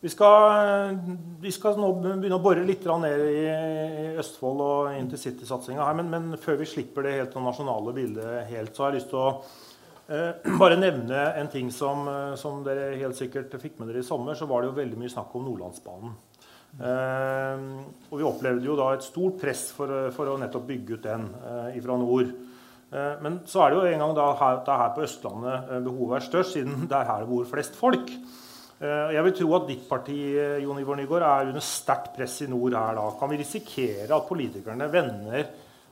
[0.00, 0.94] Vi skal,
[1.42, 5.98] vi skal, nå begynne å bore litt ned i Østfold og intercitysatsinga her.
[5.98, 9.20] Men, men, før vi slipper det helt nasjonale bildet helt, så har jeg lyst til
[9.20, 9.34] å
[10.10, 14.06] Eh, bare nevne en ting som, eh, som, dere helt sikkert fikk med dere i
[14.06, 14.34] sommer.
[14.34, 16.16] Så var det jo veldig mye snakk om Nordlandsbanen.
[16.70, 17.64] Eh,
[18.10, 21.28] og vi opplevde jo da et stort press for, for å nettopp bygge ut den
[21.38, 22.34] eh, fra nord.
[22.90, 25.82] Eh, men så er det jo en gang da her, er her på Østlandet eh,
[25.86, 28.10] behovet er størst, siden det er her det bor flest folk.
[28.80, 30.14] Jeg vil tro at ditt parti
[30.62, 33.08] Jon Ivor Nygaard, er under sterkt press i nord her da.
[33.20, 35.50] Kan vi risikere at politikerne vender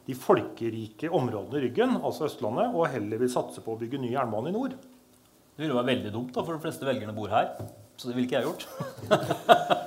[0.08, 4.14] de folkerike områdene i ryggen, altså Østlandet, og heller vil satse på å bygge ny
[4.14, 4.78] jernbane i nord.
[4.78, 7.52] Det ville være veldig dumt, da, for de fleste velgerne bor her.
[7.98, 9.76] Så det ville ikke jeg gjort.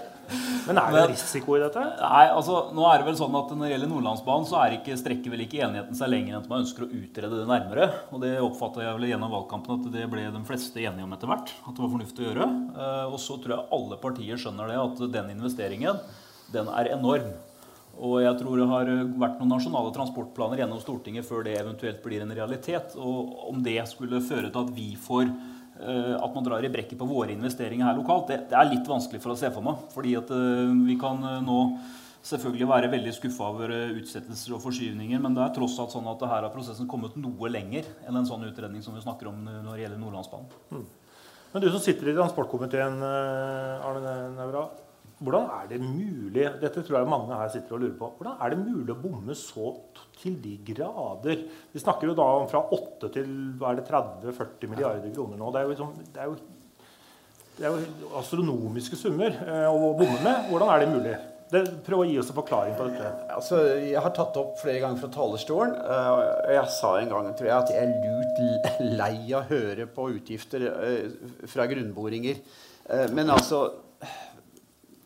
[0.67, 1.83] Men er det risiko i dette?
[1.99, 4.97] Nei, altså, nå er det vel sånn at Når det gjelder Nordlandsbanen, så er ikke,
[4.99, 7.87] strekker vel ikke enigheten seg lenger enn at man ønsker å utrede det nærmere.
[8.13, 11.31] Og det oppfatter jeg vel gjennom valgkampen at det ble de fleste enige om etter
[11.31, 11.53] hvert.
[11.65, 12.49] At det var fornuftig å gjøre.
[12.75, 16.03] Eh, og så tror jeg alle partier skjønner det, at den investeringen
[16.51, 17.31] den er enorm.
[18.01, 22.23] Og jeg tror det har vært noen nasjonale transportplaner gjennom Stortinget før det eventuelt blir
[22.23, 22.95] en realitet.
[22.97, 25.29] Og om det skulle føre til at vi får
[25.81, 29.21] at man drar i brekket på våre investeringer her lokalt, det, det, er litt vanskelig
[29.23, 29.81] for å se for meg.
[29.95, 31.57] Fordi at uh, vi kan uh, nå
[32.21, 36.21] selvfølgelig være veldig skuffa over utsettelser og forskyvninger, men det er tross alt sånn at
[36.29, 39.71] her har prosessen kommet noe lenger enn en sånn utredning som vi snakker om når
[39.71, 40.53] det gjelder Nordlandsbanen.
[40.69, 40.85] Mm.
[41.51, 44.67] Men du som sitter i transportkomiteen, Arne Nævra.
[45.21, 48.53] Hvordan er det mulig dette tror jeg mange her sitter og lurer på, hvordan er
[48.53, 49.73] det mulig å bomme så
[50.21, 51.43] til de grader?
[51.73, 55.51] Vi snakker jo da om fra 8 til 30-40 milliarder kroner nå.
[55.51, 56.37] Det er jo, liksom, det er jo,
[57.57, 60.47] det er jo astronomiske summer eh, å bomme med.
[60.51, 61.17] Hvordan er det mulig?
[61.51, 63.09] Det, prøv å gi oss en forklaring på dette.
[63.35, 65.73] Altså, jeg har tatt opp flere ganger fra talerstolen.
[65.75, 69.87] og jeg sa en gang tror jeg, at jeg er lut lei av å høre
[69.91, 72.39] på utgifter uh, fra grunnboringer.
[73.11, 73.65] Men altså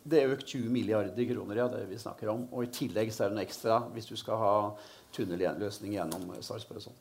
[0.05, 2.45] det er økt 20 milliarder kroner, ja, det vi snakker om.
[2.53, 4.53] Og i tillegg så er det noe ekstra hvis du skal ha
[5.15, 6.99] tunnelløsning gjennom Sarpsborg sånn.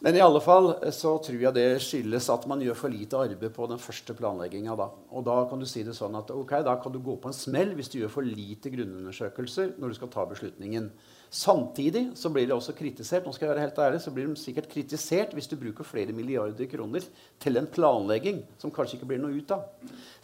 [0.00, 3.18] Men i alle fall eh, så tror jeg det skyldes at man gjør for lite
[3.20, 4.72] arbeid på den første planlegginga.
[4.78, 4.86] Da.
[5.12, 7.36] Og da kan du si det sånn at ok, da kan du gå på en
[7.36, 10.86] smell hvis du gjør for lite grunnundersøkelser når du skal ta beslutningen.
[11.30, 14.40] Samtidig så blir det også kritisert nå skal jeg være helt ærlig, så blir de
[14.40, 17.04] sikkert kritisert hvis du bruker flere milliarder kroner
[17.38, 19.68] til en planlegging som kanskje ikke blir noe ut av.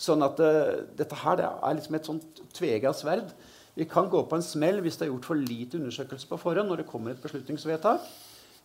[0.01, 3.29] Sånn at uh, dette her det er liksom et sånt tvega sverd.
[3.77, 6.73] Vi kan gå på en smell hvis det er gjort for lite undersøkelse på forhånd
[6.73, 8.09] når det kommer et beslutningsvedtak.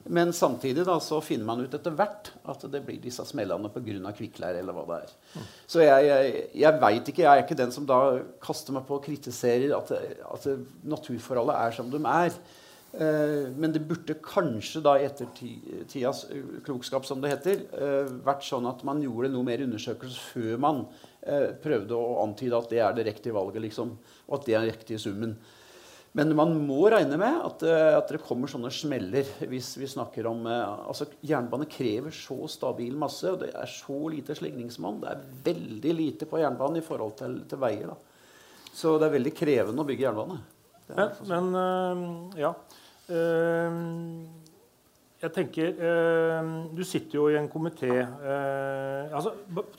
[0.06, 4.14] Men samtidig da, så finner man ut etter hvert at det blir disse smellene pga.
[4.18, 4.60] kvikkleire.
[4.60, 5.14] eller hva det er.
[5.36, 5.52] Mm.
[5.68, 7.24] Så jeg, jeg, jeg veit ikke.
[7.24, 8.00] Jeg er ikke den som da
[8.42, 9.94] kaster meg på og kritiserer at,
[10.26, 10.50] at
[10.84, 12.36] naturforholdet er som de er.
[12.94, 16.26] Eh, men det burde kanskje da i ettertidas
[16.66, 20.82] klokskap, som det heter, eh, vært sånn at man gjorde noe mer undersøkelse før man
[21.24, 23.96] eh, prøvde å antyde at det er det riktige valget, liksom,
[24.28, 25.38] og at det er den riktige summen.
[26.18, 30.28] Men man må regne med at, eh, at, det kommer sånne smeller hvis vi snakker
[30.28, 35.00] om eh, altså Jernbane krever så stabil masse, og det er så lite slingringsmonn.
[35.04, 37.94] Det er veldig lite på jernbanen i forhold til, til veier.
[37.94, 38.68] Da.
[38.76, 40.42] Så det er veldig krevende å bygge jernbane.
[40.92, 42.06] Men, men øh,
[42.44, 42.54] ja.
[43.12, 44.28] Uh,
[45.22, 49.34] jeg tenker øh, Du sitter jo i en komité altså,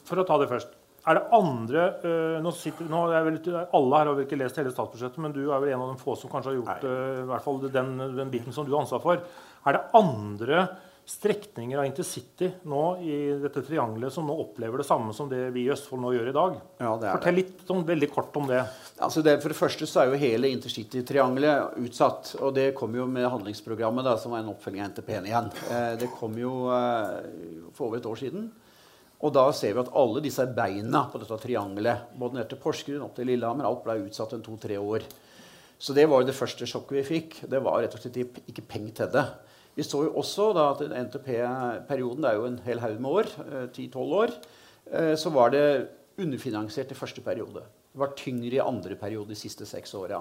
[0.05, 0.75] For å ta det først.
[1.02, 4.70] Er det andre uh, nå sitter, nå vel, Alle her har vel ikke lest hele
[4.70, 7.26] statsbudsjettet, men du er vel en av de få som kanskje har gjort uh, i
[7.32, 9.24] hvert fall den, den, biten som du har ansvar for.
[9.66, 10.66] Er det andre
[11.02, 15.64] strekninger av intercity nå i dette triangelet som nå opplever det samme som det vi
[15.66, 16.56] i Østfold nå gjør i dag?
[16.78, 18.62] Ja, Fortell litt om, veldig kort om det.
[19.02, 19.40] Altså det.
[19.42, 22.36] For det første så er jo hele intercity-triangelet utsatt.
[22.38, 25.50] Og det kom jo med handlingsprogrammet, da, som var en oppfølging av NTP-en igjen.
[25.74, 28.52] Eh, det kom jo eh, for over et år siden.
[29.22, 33.04] Og da ser vi at alle disse beina på dette triangelet, både ned til Porsgrunn
[33.06, 35.06] opp til Lillehammer, alt ble utsatt en to-tre år.
[35.82, 37.37] Så det var det første sjokket vi fikk.
[37.50, 39.24] Det var rett og slett ikke penger til det.
[39.74, 43.30] Vi så jo også da at NTP-perioden, det er jo en hel haug med år,
[43.72, 44.35] 10-12 eh, år,
[44.92, 45.64] eh, så var det
[46.20, 47.62] underfinansiert i første periode.
[47.92, 50.20] Det var tyngre i andre periode de siste seks åra.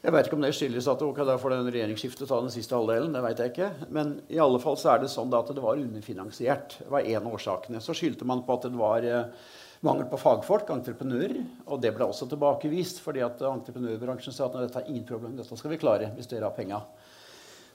[0.00, 2.72] Jeg vet ikke om det skyldes at okay, da får den regjeringsskiftet ta den siste
[2.72, 3.12] halvdelen.
[3.12, 3.66] det vet jeg ikke.
[3.92, 6.78] Men i alle fall så er det sånn at det var underfinansiert.
[6.80, 7.82] Det var én av årsakene.
[7.84, 9.50] Så skyldte man på at det var eh,
[9.84, 11.42] mangel på fagfolk, entreprenører.
[11.68, 15.60] Og det ble også tilbakevist, fordi at entreprenørbransjen sa at dette er ingen problem, dette
[15.60, 16.80] skal vi klare hvis dere har penga.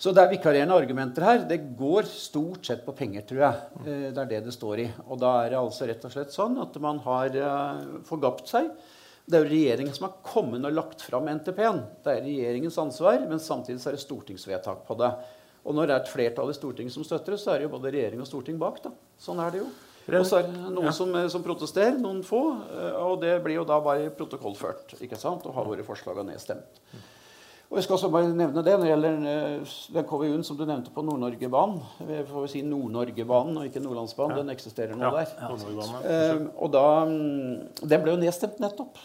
[0.02, 1.46] Så det er vikarierende argumenter her.
[1.46, 3.72] Det går stort sett på penger, tror jeg.
[3.86, 4.90] Eh, det er det det står i.
[5.06, 8.74] Og da er det altså rett og slett sånn at man har eh, forgapt seg.
[9.26, 11.82] Det er jo regjeringen som har kommet og lagt fram NTP-en.
[12.06, 15.10] Det er regjeringens ansvar, men samtidig er det stortingsvedtak på det.
[15.66, 17.74] Og når det er et flertall i Stortinget som støtter det, så er det jo
[17.74, 18.84] både regjering og storting bak.
[18.84, 18.92] da.
[19.18, 19.72] Sånn er det jo.
[20.06, 20.94] Og så er det noen ja.
[20.94, 22.44] som, som, protesterer, noen få.
[22.70, 25.48] Eh, og det blir jo da bare protokollført ikke sant?
[25.50, 26.84] og har våre forslag nedstemt.
[27.66, 30.62] Og jeg skal også bare nevne det når det gjelder eh, den KVU-en som du
[30.68, 31.82] nevnte på Nord-Norgebanen.
[32.06, 34.38] Vi får si Nord-Norgebanen og ikke Nordlandsbanen.
[34.38, 34.44] Ja.
[34.44, 35.24] Den eksisterer nå ja.
[35.24, 35.34] der.
[35.42, 36.36] Ja.
[36.38, 39.02] Um, og da, mm, Den ble jo nedstemt nettopp.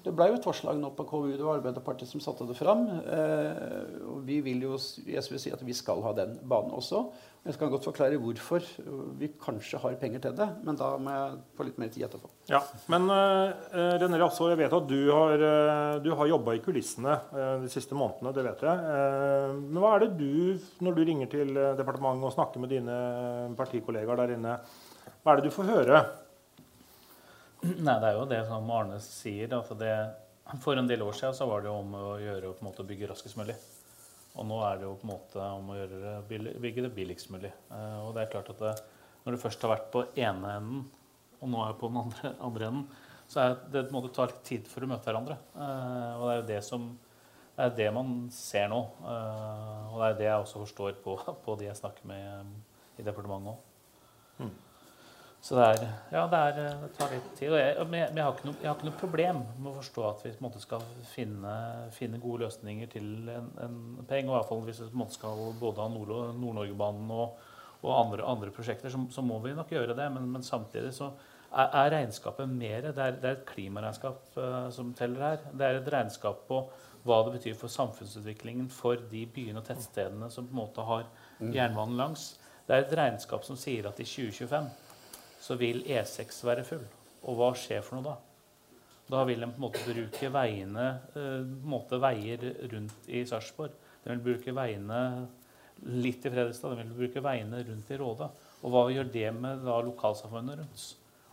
[0.00, 1.32] Det ble jo et forslag nå på KU.
[1.34, 2.86] Det var Arbeiderpartiet som satte det fram.
[2.88, 7.04] Eh, og vi vil jo jeg vil si at vi skal ha den banen også.
[7.44, 8.64] Jeg skal godt forklare hvorfor
[9.16, 10.46] vi kanskje har penger til det.
[10.64, 12.30] Men da må jeg få litt mer tid etterpå.
[12.48, 15.44] Ja, Men uh, René Rasso, jeg vet at du har,
[16.00, 17.16] uh, har jobba i kulissene
[17.64, 18.34] de siste månedene.
[18.36, 18.88] Det vet jeg.
[18.88, 22.98] Uh, men hva er det du, når du ringer til departementet og snakker med dine
[23.60, 24.58] partikollegaer der inne,
[25.20, 26.02] hva er det du får høre?
[27.60, 29.50] Nei, det er jo det som Arne sier.
[29.52, 29.92] Altså det,
[30.64, 32.84] for en del år siden så var det jo om å gjøre på en måte
[32.84, 33.56] å bygge raskest mulig.
[34.38, 37.50] Og nå er det jo på en måte om å gjøre bygge det billigst mulig.
[37.68, 38.72] Uh, og det er klart at det,
[39.24, 40.82] når du først har vært på ene enden,
[41.40, 44.26] og nå er på den andre, andre enden, så er det, på må det ta
[44.30, 45.36] litt tid for å møte hverandre.
[45.54, 46.90] Uh, og det er jo det som
[47.60, 48.80] det er det man ser nå.
[49.04, 53.04] Uh, og det er det jeg også forstår på, på de jeg snakker med i
[53.04, 53.66] departementet òg.
[54.40, 54.54] Mm.
[55.40, 57.54] Så det, er, ja, det, er, det, tar litt tid.
[57.56, 60.32] Jeg, men jeg, har noe, jeg, har ikke noe, problem med å forstå at vi
[60.44, 61.52] måte, skal finne,
[61.96, 64.28] finne, gode løsninger til en, en penge.
[64.28, 67.40] Og i hvert fall hvis vi skal både ha Nord-Norgebanen og,
[67.80, 70.10] og andre, andre, prosjekter, så, så, må vi nok gjøre det.
[70.12, 71.08] Men, men samtidig så
[71.48, 75.48] er, er, regnskapet mer det er, det er et klimaregnskap uh, som teller her.
[75.56, 76.60] Det er et regnskap på
[77.08, 81.08] hva det betyr for samfunnsutviklingen for de byene og tettstedene som på en måte har
[81.40, 82.34] jernbanen langs.
[82.68, 84.68] Det er et regnskap som sier at i 2025
[85.40, 86.84] så vil E6 være full.
[87.28, 88.16] Og hva skjer for noe da?
[89.10, 90.86] Da vil en på en måte bruke veiene,
[91.18, 93.74] eh, måte veier rundt i Sarpsborg.
[94.04, 95.00] Den vil bruke veiene
[95.82, 98.30] litt i Fredrikstad, den vil bruke veiene rundt i Råde.
[98.62, 100.84] Og hva gjør det med da lokalsamfunnet rundt?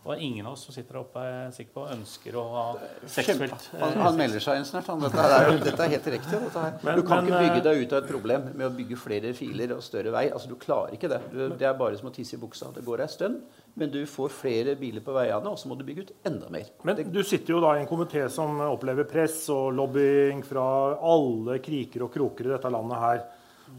[0.06, 2.62] Og ingen av oss som sitter oppe, er sikker på, ønsker å ha
[3.10, 3.64] seksfelt.
[3.80, 4.86] Han, han, melder seg inn snart.
[4.88, 6.38] Han, dette, er, dette, er, helt riktig.
[6.86, 8.98] Men, du kan men, ikke bygge eh, deg ut av et problem med å bygge
[9.02, 10.28] flere filer og større vei.
[10.30, 11.18] Altså, Du klarer ikke det.
[11.32, 12.70] Du, det er bare som å tisse i buksa.
[12.76, 13.42] Det går ei stund,
[13.78, 16.70] men du får flere biler på veiene, og så må du bygge ut enda mer.
[16.86, 20.68] Men du sitter jo da i en komité som opplever press og lobbying fra
[21.10, 23.20] alle kriker og kroker i dette landet her.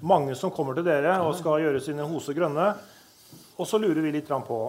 [0.05, 2.69] Mange som kommer til dere og skal gjøre sine hoser grønne.
[3.59, 4.59] Og så lurer vi litt på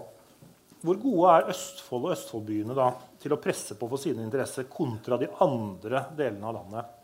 [0.80, 2.88] hvor gode er Østfold og Østfoldbyene da,
[3.20, 6.96] til å presse på for sine interesser kontra de andre delene av landet?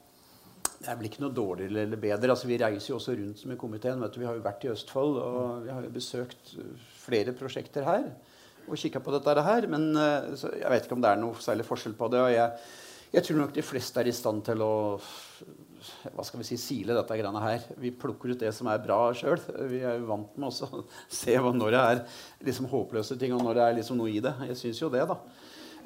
[0.77, 2.31] Det blir ikke noe dårligere eller bedre.
[2.33, 4.05] Altså, vi reiser jo også rundt med komiteen.
[4.17, 6.55] Vi har jo vært i Østfold og vi har jo besøkt
[7.03, 8.11] flere prosjekter her
[8.67, 9.69] og kikka på dette her.
[9.73, 12.23] Men eh, jeg vet ikke om det er noe særlig forskjell på det.
[12.23, 12.67] og jeg,
[13.13, 14.75] jeg tror nok de fleste er i stand til å
[16.13, 17.67] hva skal vi si, sile dette greiene her.
[17.81, 19.41] Vi plukker ut det som er bra sjøl.
[19.71, 22.03] Vi er jo vant med å se når det er
[22.49, 24.35] liksom håpløse ting, og når det er liksom noe i det.
[24.51, 25.21] Jeg syns jo det, da.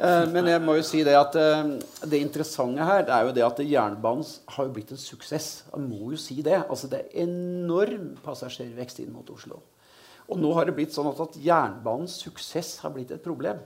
[0.01, 1.75] Eh, men jeg må jo si det at eh,
[2.09, 5.51] det interessante her det er jo det at jernbanen har jo blitt en suksess.
[5.69, 6.63] Jeg må jo si det.
[6.63, 9.61] Altså, det er enorm passasjervekst inn mot Oslo.
[10.31, 13.61] Og nå har det blitt sånn at, at jernbanens suksess har blitt et problem.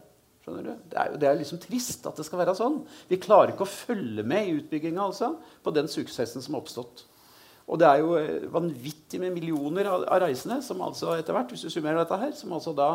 [0.45, 0.73] Skjønner du?
[0.93, 2.83] Det er det er liksom trist at det skal være sånn.
[3.09, 7.07] Vi klarer ikke å følge med i utbygginga altså, på den suksessen som har oppstått.
[7.65, 11.55] Og det er jo eh, vanvittig med millioner av, av reisende som altså etter hvert,
[11.55, 12.91] hvis du summerer dette her, som altså da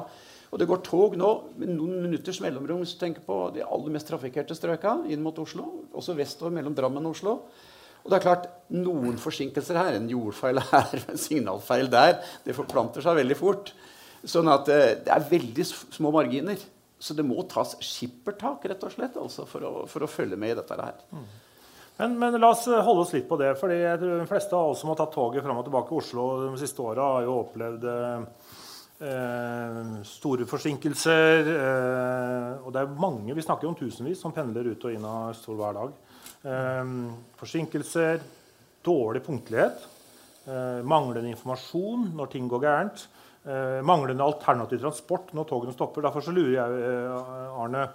[0.50, 1.28] og det går tog nå
[1.62, 5.38] med noen minutters mellomrom hvis du tenker på de aller mest trafikkerte strøka inn mot
[5.42, 5.68] Oslo.
[5.94, 7.36] Også vestover mellom Drammen og Oslo.
[8.00, 13.06] Og det er klart, Noen forsinkelser her, en jordfeil her, en signalfeil der, det forplanter
[13.06, 13.74] seg veldig fort.
[14.26, 16.58] Sånn at eh, det er veldig små marginer.
[17.00, 20.52] Så det må tas skippertak rett og slett, altså, for, å, for, å, følge med
[20.52, 20.98] i dette her.
[21.16, 21.28] Mm.
[22.00, 23.54] Men, men, la oss holde oss litt på det.
[23.60, 26.60] fordi De fleste av oss som har tatt toget fram og tilbake i Oslo de
[26.60, 28.50] siste åra, har jo opplevd eh,
[30.08, 31.52] store forsinkelser.
[31.54, 35.32] Eh, og det er mange, vi snakker om tusenvis, som pendler ut og inn av
[35.34, 35.96] Østfold hver dag.
[36.52, 36.92] Eh,
[37.40, 38.20] forsinkelser,
[38.86, 39.88] dårlig punktlighet,
[40.48, 43.08] eh, manglende informasjon når ting går gærent.
[43.48, 46.04] Eh, manglende alternativ transport når togene stopper.
[46.04, 47.86] Derfor så lurer jeg, eh, Arne,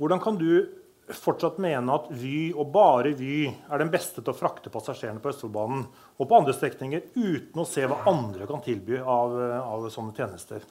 [0.00, 0.64] hvordan kan du
[1.12, 5.28] fortsatt mene at Vy, og bare Vy, er den beste til å frakte passasjerene på
[5.28, 5.84] Østfoldbanen
[6.16, 10.16] og på andre strekninger uten å se hva andre kan tilby av, eh, av sånne
[10.16, 10.64] tjenester?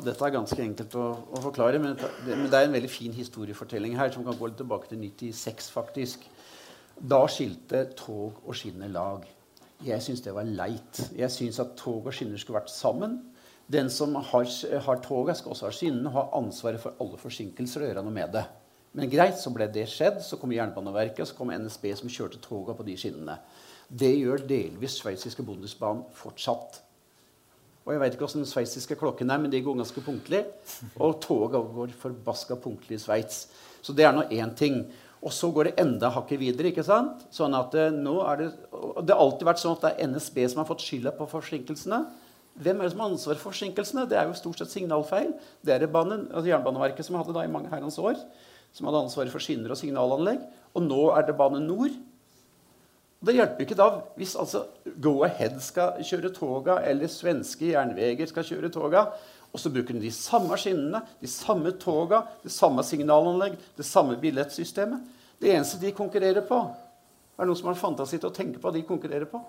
[0.00, 4.10] Dette er ganske enkelt å, å forklare, men det, er en veldig fin historiefortelling her
[4.10, 6.24] som kan gå litt tilbake til 96, faktisk.
[6.96, 9.26] Da skilte tog og skinner lag.
[9.84, 11.02] Jeg syns det var leit.
[11.16, 13.18] Jeg syns at tog og skinner skulle vært sammen.
[13.70, 14.48] Den som har,
[14.84, 18.16] har toget, skal også ha skinnene og ha ansvaret for alle forsinkelser og gjøre noe
[18.16, 18.44] med det.
[18.98, 20.18] Men greit, så ble det skjedd.
[20.26, 23.38] Så kom Jernbaneverket og så kom NSB som kjørte toga på de skinnene.
[23.88, 26.82] Det gjør delvis sveitsiske Bundesbahn fortsatt.
[27.86, 30.42] Og jeg vet ikke hvordan den sveitsiske klokken er, men de går ganske punktlig.
[31.00, 33.46] Og toga går forbaska punktlig i Sveits.
[33.80, 34.82] Så det er nå én ting.
[35.20, 36.70] Og så går det enda hakket videre.
[36.70, 37.26] ikke sant?
[37.34, 38.50] Sånn at uh, nå er Det
[39.04, 42.04] det har alltid vært sånn at det er NSB som har fått skylda på forsinkelsene.
[42.60, 44.06] Hvem er det som har ansvaret for forsinkelsene?
[44.08, 45.34] Det er jo stort sett signalfeil.
[45.64, 48.18] Det er det banen, altså Jernbaneverket som hadde da i mange herrens år,
[48.74, 50.42] som hadde ansvaret for skinner og signalanlegg.
[50.74, 51.92] Og nå er det Bane Nor.
[53.20, 54.64] Det hjelper ikke da hvis altså
[55.04, 59.10] Go-Ahead skal kjøre toga, eller svenske jernveger skal kjøre toga.
[59.50, 64.18] Og så bruker de de samme skinnene, de samme toga, det samme signalanlegg, det samme
[64.20, 65.02] billettsystemet.
[65.40, 66.60] Det eneste de konkurrerer på,
[67.40, 69.40] er noe som har fantasi til å tenke på at de konkurrerer på.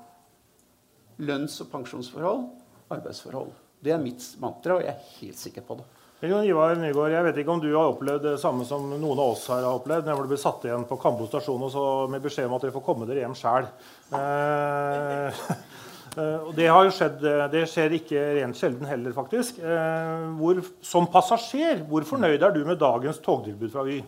[1.22, 2.48] Lønns- og pensjonsforhold,
[2.90, 3.52] arbeidsforhold.
[3.82, 5.90] Det er mitt mantra, og jeg er helt sikker på det.
[6.22, 9.48] Ivar Nygaard, jeg vet ikke om du har opplevd det samme som noen av oss
[9.50, 11.66] her har opplevd, når du blir satt igjen på Kambo stasjon
[12.14, 13.66] med beskjed om at dere får komme dere hjem sjæl.
[16.20, 19.62] og det skjedd, eh, det skjer ikke rent sjelden heller, faktisk.
[19.64, 24.02] Eh, hvor, som passasjer, hvor fornøyd er du med dagens togtilbud fra Vy?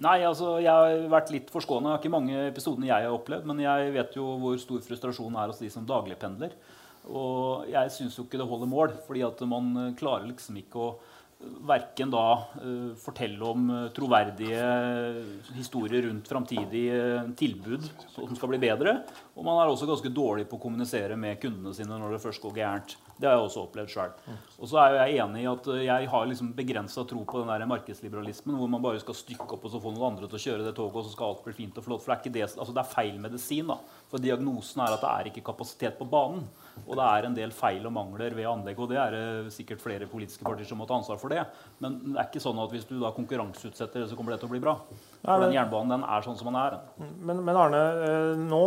[0.00, 1.98] Nei, altså, Jeg har vært litt forskåna.
[1.98, 3.44] Ikke mange episodene jeg har opplevd.
[3.44, 6.54] Men jeg vet jo hvor stor frustrasjon er hos de som dagligpendler.
[7.08, 8.94] Og jeg syns jo ikke det holder mål.
[9.06, 10.94] fordi at man klarer liksom ikke å
[11.38, 12.24] verken da
[12.62, 14.62] uh, fortelle om uh, troverdige
[15.54, 18.96] historier rundt framtidige tilbud som skal bli bedre.
[19.38, 22.42] Og man er også ganske dårlig på å kommunisere med kundene sine når det først
[22.42, 22.96] går gærent.
[23.18, 24.12] Det har jeg også opplevd sjøl.
[24.58, 27.50] Og så er jeg enig i at eh, jeg har liksom begrensa tro på den
[27.50, 30.42] der markedsliberalismen hvor man bare skal stykke opp og så få noen andre til å
[30.44, 32.04] kjøre det toget, og så skal alt bli fint og flott.
[32.04, 33.72] For det er, det, altså det er feil medisin.
[33.72, 33.78] da.
[34.08, 36.46] For diagnosen er at det er ikke kapasitet på banen.
[36.86, 38.80] Og det er en del feil og mangler ved anlegget.
[38.84, 41.44] Og det er det sikkert flere politiske partier som må ta ansvar for det.
[41.82, 44.54] Men det er ikke sånn at hvis du da konkurranseutsetter så kommer det til å
[44.54, 44.78] bli bra.
[45.24, 46.78] For den jernbanen den er sånn som den er.
[46.98, 48.62] Men, men Arne, eh, nå,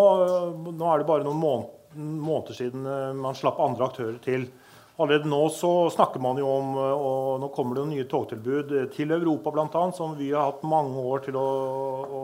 [0.70, 4.46] nå er det bare noen måneder siden eh, man slapp andre aktører til.
[5.02, 9.16] Allerede nå så snakker man jo om eh, og nå kommer det nye togtilbud til
[9.16, 9.86] Europa bl.a.
[9.98, 11.48] som vi har hatt mange år til å,
[12.06, 12.22] å,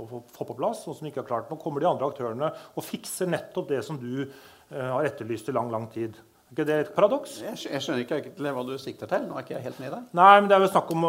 [0.00, 0.86] å, få på plass.
[0.88, 1.50] og som ikke har klart.
[1.50, 5.56] Nå kommer de andre aktørene og fikser nettopp det som du eh, har etterlyst i
[5.56, 6.18] lang lang tid.
[6.50, 7.36] Er ikke det et paradoks?
[7.44, 9.26] Jeg, jeg skjønner ikke egentlig hva du sikter til.
[9.28, 10.00] Nå er ikke jeg helt med i det.
[10.18, 11.04] Nei, men Det er vel snakk om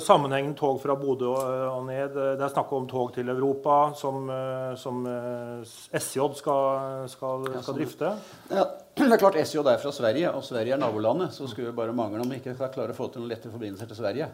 [0.00, 2.16] sammenhengen tog fra Bodø og, og, ned.
[2.16, 7.76] Det er snakk om tog til Europa, som, uh, som uh, SJ skal, skal, skal
[7.76, 8.14] drifte.
[8.48, 8.64] Ja,
[9.02, 11.36] det er klart SJ er fra Sverige, og Sverige er nabolandet.
[11.36, 13.52] Så skulle vi bare mangle om vi ikke skal klare å få til noen lette
[13.52, 14.30] forbindelser til Sverige.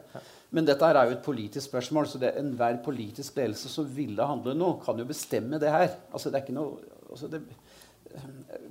[0.54, 4.54] Men dette er jo et politisk spørsmål, så det enhver politisk ledelse som ville handle
[4.54, 5.90] noe, kan jo bestemme det her.
[6.14, 6.78] Altså, det er ikke noe...
[7.10, 7.42] Altså, det,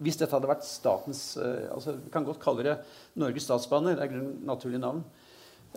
[0.01, 2.77] hvis dette hadde vært statens eh, altså Vi kan godt kalle det
[3.21, 3.97] Norges Statsbaner.
[3.97, 5.03] Det er naturlig navn.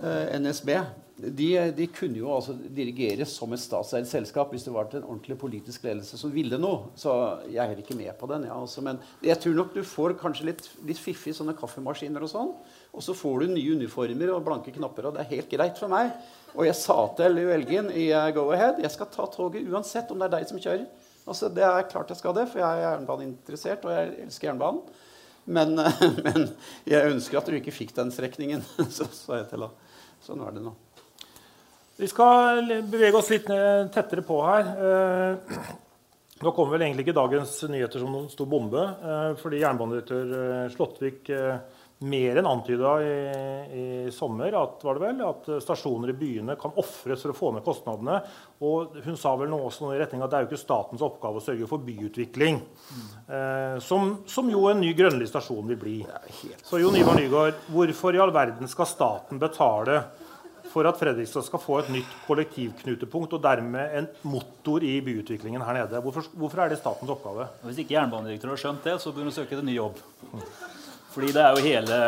[0.02, 0.70] eh, NSB,
[1.16, 5.06] de, de, kunne jo altså dirigeres som et statseid selskap hvis det var til en
[5.12, 6.90] ordentlig politisk ledelse som ville noe.
[6.98, 7.12] Så
[7.52, 8.48] jeg er ikke med på den.
[8.48, 12.32] Ja, altså, men jeg tror nok du får kanskje litt, litt fiffig sånne kaffemaskiner og
[12.32, 12.50] sånn.
[12.94, 15.92] Og så får du nye uniformer og blanke knapper, og det er helt greit for
[15.92, 16.10] meg.
[16.54, 20.20] Og jeg sa til Elgin i uh, Go Ahead jeg skal ta toget uansett om
[20.20, 20.86] det er deg som kjører.
[21.24, 24.82] Altså, det er klart jeg skal det, for jeg er jernbaneinteressert, og jeg elsker jernbanen.
[25.44, 25.76] Men,
[26.26, 26.50] men,
[26.88, 28.64] jeg ønsker at du ikke fikk den strekningen.
[28.96, 29.92] så sa jeg til henne.
[30.24, 30.72] Sånn er det nå.
[32.00, 33.46] Vi skal bevege oss litt
[33.94, 34.70] tettere på her.
[34.88, 35.58] Eh,
[36.44, 38.82] nå kommer vel egentlig ikke dagens nyheter som noen stor bombe.
[38.82, 41.30] Eh, fordi jernbanedirektør eh, Slåttvik
[42.04, 43.12] mer enn antyda i,
[43.80, 47.52] i, sommer at, var det vel, at stasjoner i byene kan ofres for å få
[47.54, 48.18] ned kostnadene.
[48.64, 51.04] Og hun sa vel noe også noe i retning at det er jo ikke statens
[51.04, 52.60] oppgave å sørge for byutvikling.
[52.60, 53.06] Mm.
[53.38, 55.96] Eh, som, som, jo en ny grønnlig stasjon vil bli.
[56.64, 60.02] Så Jo Nyvar Nygaard, hvorfor i all verden skal staten betale
[60.74, 65.78] for at Fredrikstad skal få et nytt kollektivknutepunkt og dermed en motor i byutviklingen her
[65.78, 66.00] nede.
[66.02, 67.46] Hvorfor, hvorfor er det statens oppgave?
[67.62, 70.00] Hvis ikke jernbanedirektøren har skjønt det, så bør hun søke en ny jobb.
[71.14, 71.98] Fordi det er jo hele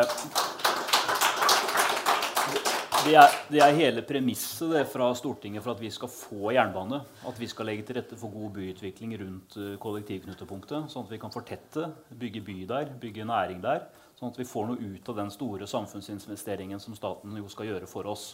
[3.07, 6.99] det er, det er, hele premisset fra Stortinget for at vi skal få jernbane.
[7.29, 10.89] At vi skal legge til rette for god byutvikling rundt eh, kollektivknutepunktet.
[10.91, 11.85] Sånn at vi kan fortette,
[12.19, 13.85] bygge by der, bygge næring der.
[14.19, 17.87] Sånn at vi får noe ut av den store samfunnsinvesteringen som staten jo skal gjøre
[17.87, 18.33] for oss.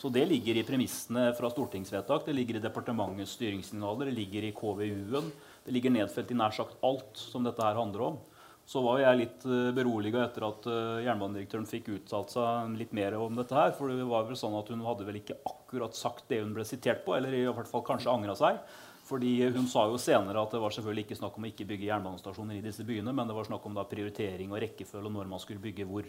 [0.00, 4.56] Så det ligger i premissene fra stortingsvedtak, det ligger i departementets styringssignaler, det ligger i
[4.56, 5.28] KVU-en.
[5.68, 8.22] Det ligger nedfelt i nær sagt alt som dette her handler om.
[8.66, 13.16] Så var jeg litt eh, beroliga etter at eh, jernbanedirektøren fikk uttalt seg litt mer
[13.20, 13.74] om dette her.
[13.76, 16.64] For det var vel sånn at hun hadde vel ikke akkurat sagt det hun ble
[16.68, 18.60] sitert på, eller i hvert fall kanskje angra seg.
[19.04, 21.90] Fordi Hun sa jo senere at det var selvfølgelig ikke snakk om å ikke bygge
[21.90, 25.28] jernbanestasjoner i disse byene, men det var snakk om da prioritering og rekkefølge og når
[25.28, 26.08] man skulle bygge hvor.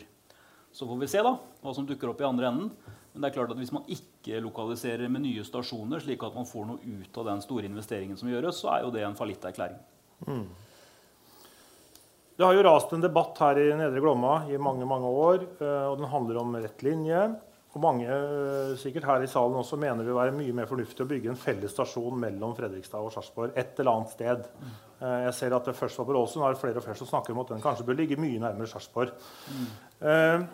[0.76, 1.34] Så får vi se da,
[1.64, 2.70] hva som dukker opp i andre enden.
[3.12, 6.48] Men det er klart at hvis man ikke lokaliserer med nye stasjoner, slik at man
[6.48, 9.78] får noe ut av den store investeringen som gjøres, så er jo det en fallitterklæring.
[10.28, 10.48] Mm.
[12.36, 15.44] Det har jo rast en debatt her i Nedre Glomma i mange mange år.
[15.56, 17.22] Eh, og Den handler om rett linje.
[17.76, 21.04] Og mange eh, sikkert her i salen også mener det vil være mye mer fornuftig
[21.04, 24.44] å bygge en felles stasjon mellom Fredrikstad og Sarpsborg et eller annet sted.
[25.00, 27.36] Eh, jeg ser at det først var på Rålsund, har flere og flere som snakker
[27.36, 29.16] om at den kanskje bør ligge mye nærmere Sarpsborg.
[29.56, 30.46] Mm.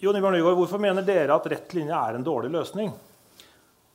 [0.00, 2.92] Jon Ivar Nygaard, hvorfor mener dere at rett linje er en dårlig løsning?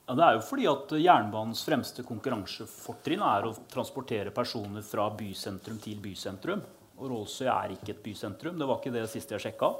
[0.05, 5.81] Ja, det er jo fordi at Jernbanens fremste konkurransefortrinn er å transportere personer fra bysentrum
[5.81, 6.61] til bysentrum.
[6.95, 8.57] Og Rålsøy er ikke et bysentrum.
[8.59, 9.71] Det var ikke det siste jeg sjekka.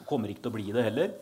[0.00, 1.14] Og kommer ikke til å bli det heller.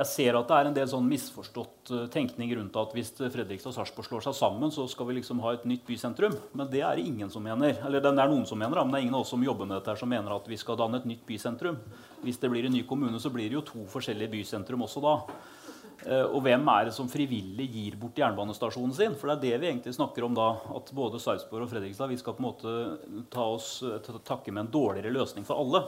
[0.00, 3.68] Jeg ser at det er en del sånn misforstått eh, tenkning rundt at hvis Fredrikstad
[3.68, 6.38] og Sarpsborg slår seg sammen, så skal vi liksom ha et nytt bysentrum.
[6.56, 7.74] Men det er det ingen som mener.
[7.84, 9.76] Eller det er noen som mener, men det er ingen av oss som jobber med
[9.76, 11.76] dette som mener at vi skal danne et nytt bysentrum.
[12.24, 15.14] Hvis det blir en ny kommune, så blir det jo to forskjellige bysentrum også da.
[16.06, 19.16] Eh, og hvem er det som frivillig gir bort jernbanestasjonen sin?
[19.20, 20.52] For det er det vi egentlig snakker om da.
[20.76, 23.72] At både Sarpsborg og Fredrikstad vi skal på en måte ta oss
[24.24, 25.84] takke med en dårligere løsning for alle.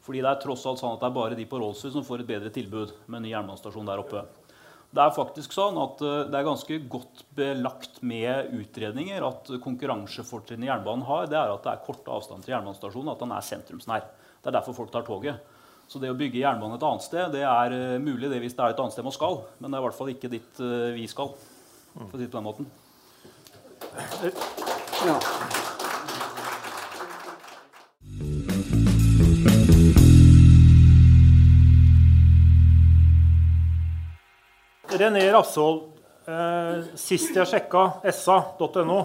[0.00, 2.22] Fordi det er tross alt sånn at det er bare de på Rålsrud som får
[2.22, 4.24] et bedre tilbud med ny jernbanestasjon der oppe.
[4.90, 10.66] Det er faktisk sånn at eh, det er ganske godt belagt med utredninger at konkurransefortrinnet
[10.72, 14.08] jernbanen har, det er at det er kort avstand til jernbanestasjonen, at den er sentrumsnær.
[14.40, 15.38] Det er derfor folk tar toget.
[15.90, 18.62] Så det å bygge jernbane et annet sted, det er eh, mulig det hvis det
[18.62, 19.40] er et annet sted man skal.
[19.58, 21.32] Men det er i hvert fall ikke dit eh, vi skal,
[21.96, 22.70] for å si det på den måten.
[25.02, 25.18] Ja.
[35.00, 35.82] René Rassvold,
[36.30, 39.00] eh, sist jeg sjekka sa.no,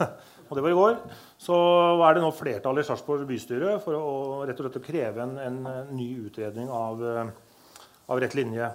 [0.50, 0.96] og det var i går,
[1.38, 1.56] så
[2.04, 4.14] er det nå flertall i Sarpsborg bystyre for å,
[4.48, 5.60] rett og slett kreve en, en
[5.94, 7.30] ny utredning av, eh,
[8.10, 8.70] av, rett linje.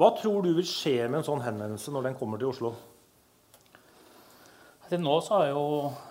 [0.00, 2.74] Hva tror du vil skje med en sånn henvendelse når den kommer til Oslo?
[4.90, 5.64] Til nå så har jo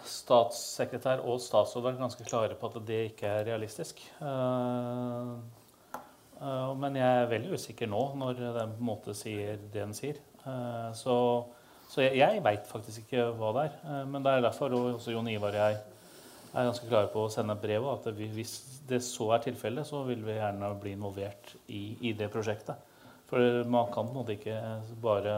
[0.07, 3.99] statssekretær og statsråd vært ganske klare på at det ikke er realistisk.
[4.21, 5.35] Uh,
[6.39, 9.95] Eh, men jeg er veldig usikker nå, når den på en måte sier det den
[9.95, 10.19] sier.
[10.47, 11.15] Eh, så,
[11.89, 13.79] så jeg, jeg veit faktisk ikke hva det er.
[13.85, 15.79] Eh, men det er derfor også Jon Ivar og jeg
[16.53, 17.87] er ganske klare på å sende et brev.
[17.89, 18.59] At hvis
[18.89, 22.85] det så er tilfellet, så vil vi gjerne bli involvert i, i det prosjektet.
[23.29, 24.57] For man kan på en måte ikke
[25.01, 25.33] bare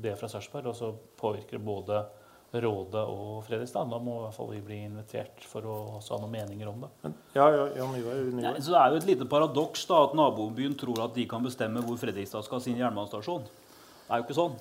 [0.00, 0.90] det fra Sarpsborg, og så
[1.20, 2.02] påvirker det både
[2.50, 3.88] Rådet og Fredrikstad.
[3.92, 7.12] Da må i hvert fall vi bli invitert for å ha noen meninger om det.
[7.36, 8.44] Ja, ja, ja, nye, nye.
[8.44, 11.44] ja, så Det er jo et lite paradoks da, at nabobyen tror at de kan
[11.46, 13.46] bestemme hvor Fredrikstad skal ha sin jernbanestasjon.
[13.46, 14.58] Det er jo ikke sånn.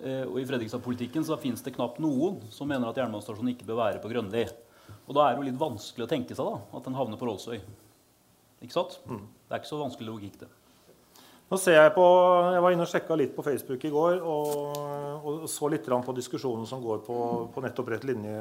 [0.00, 3.82] Eh, og I Fredrikstad-politikken så finnes det knapt noen som mener at jernbanestasjonen ikke bør
[3.82, 4.46] være på Grønli.
[5.06, 7.28] Og da er det jo litt vanskelig å tenke seg da, at den havner på
[7.28, 7.60] Rålsøy.
[8.64, 8.96] Ikke sant?
[9.08, 9.26] Mm.
[9.26, 10.50] Det er ikke så vanskelig logikk, det.
[11.50, 12.04] Nå ser Jeg på,
[12.54, 14.76] jeg var inne og sjekka litt på Facebook i går og,
[15.26, 17.16] og så litt på diskusjonen som går på,
[17.50, 18.36] på nettopp rett linje,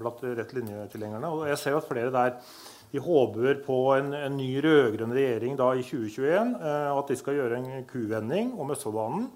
[0.00, 1.30] blant rett linjetilhengerne.
[1.30, 2.34] Og jeg ser at flere der
[2.90, 6.56] de håper på en, en ny rød-grønn regjering da i 2021.
[6.58, 9.28] og at de skal gjøre en kuvending om Østfoldbanen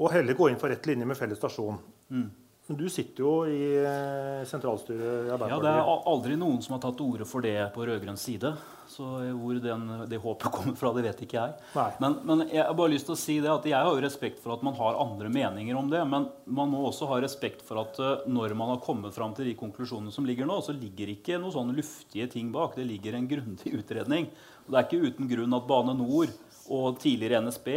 [0.00, 1.76] og heller gå inn for rett linje med felles stasjon.
[2.08, 2.30] Mm.
[2.70, 5.56] Men du sitter jo i eh, sentralstyret i Arbeiderpartiet.
[5.56, 8.52] Ja, Det er aldri noen som har tatt til orde for det på rød-grønn side.
[8.90, 9.06] Så
[9.38, 11.56] hvor den, det håpet kommer fra, det vet ikke jeg.
[12.02, 14.38] Men, men, jeg har bare lyst til å si det at jeg har jo respekt
[14.42, 16.04] for at man har andre meninger om det.
[16.12, 19.50] Men man må også ha respekt for at uh, når man har kommet fram til
[19.50, 22.78] de konklusjonene som ligger nå, så ligger ikke noen sånne luftige ting bak.
[22.78, 24.30] Det ligger en grundig utredning.
[24.66, 26.30] Og det er ikke uten grunn at Bane NOR
[26.70, 27.68] og tidligere NSB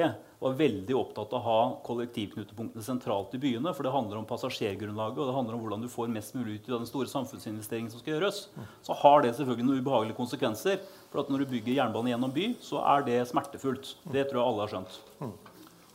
[0.43, 3.73] var veldig opptatt av å ha kollektivknutepunktene sentralt i byene.
[3.75, 6.69] For det handler om passasjergrunnlaget og det handler om hvordan du får mest mulig ut
[6.71, 8.43] av den store samfunnsinvesteringen som skal gjøres.
[8.85, 10.81] Så har det selvfølgelig noen ubehagelige konsekvenser.
[11.13, 13.95] For når du bygger jernbane gjennom by, så er det smertefullt.
[14.11, 14.99] Det tror jeg alle har skjønt.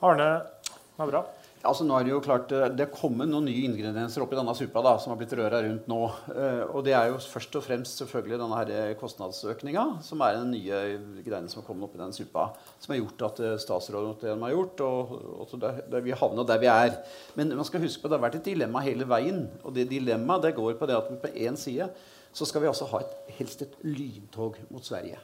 [0.08, 0.30] Arne,
[0.68, 1.24] det er bra.
[1.66, 4.54] Altså nå er Det jo klart, eh, det er kommet noen nye ingredienser oppi denne
[4.54, 6.00] suppa da, som har blitt røra rundt nå.
[6.30, 10.38] Eh, og Det er jo først og fremst selvfølgelig denne her eh, kostnadsøkninga, som er
[10.38, 12.52] den nye greiene som har kommet oppi den suppa.
[12.78, 16.70] Som har gjort at statsråden har gjort, og, og der, der vi havna der vi
[16.70, 16.94] er.
[17.34, 19.48] Men man skal huske på at det har vært et dilemma hele veien.
[19.64, 21.90] Og det dilemmaet går på det at på én side
[22.32, 25.18] så skal vi altså ha et, helst et lyntog mot Sverige.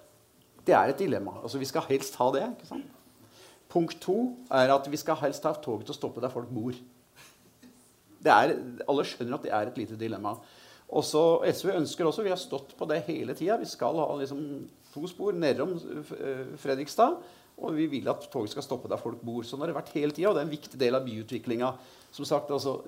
[0.67, 1.39] Det er et dilemma.
[1.43, 2.49] Altså Vi skal helst ha det.
[2.57, 2.94] ikke sant?
[3.75, 4.19] Punkt to
[4.55, 6.77] er at vi skal helst ha toget til å stoppe der folk bor.
[8.25, 8.55] Er,
[8.89, 10.37] alle skjønner at det er et lite dilemma.
[10.95, 13.59] Også SV ønsker også, Vi har stått på det hele tida.
[13.59, 14.45] Vi skal ha liksom
[14.95, 17.19] to spor nedom eh, Fredrikstad.
[17.55, 19.43] Og vi vil at toget skal stoppe der folk bor.
[19.47, 20.31] Sånn har det vært hele tida.
[20.31, 21.71] Og det er en viktig del av byutviklinga.
[22.15, 22.81] Som sagt, altså,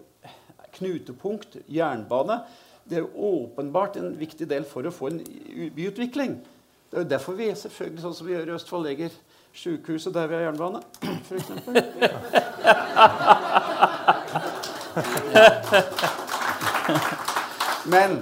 [0.79, 2.41] knutepunkt, jernbane.
[2.87, 5.23] Det er jo åpenbart en viktig del for å få en
[5.75, 6.39] byutvikling.
[6.87, 9.15] Det er jo derfor vi selvfølgelig, sånn som vi gjør i Østfold, legger
[9.57, 10.83] Sjukehuset der vi har jernbane,
[11.25, 11.49] f.eks.
[17.87, 18.19] Men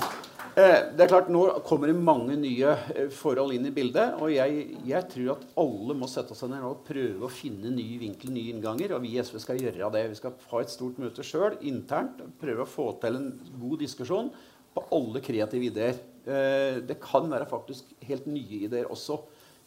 [0.54, 4.14] eh, det er klart, nå kommer det mange nye eh, forhold inn i bildet.
[4.22, 7.98] Og jeg, jeg, tror at alle må sette seg ned og prøve å finne nye
[8.02, 8.94] vinkler, nye innganger.
[8.94, 10.06] Og vi i SV skal gjøre det.
[10.14, 12.22] Vi skal ha et stort møte sjøl internt.
[12.40, 14.30] Prøve å få til en god diskusjon
[14.74, 15.98] på alle kreative ideer.
[16.24, 19.18] Eh, det kan være faktisk helt nye ideer også.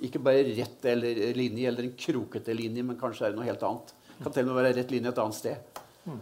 [0.05, 3.63] Ikke bare rett eller linje eller en krokete linje, men kanskje er det noe helt
[3.65, 3.93] annet.
[4.11, 5.57] Det kan til og med være rett linje et annet sted.
[6.05, 6.19] Mm.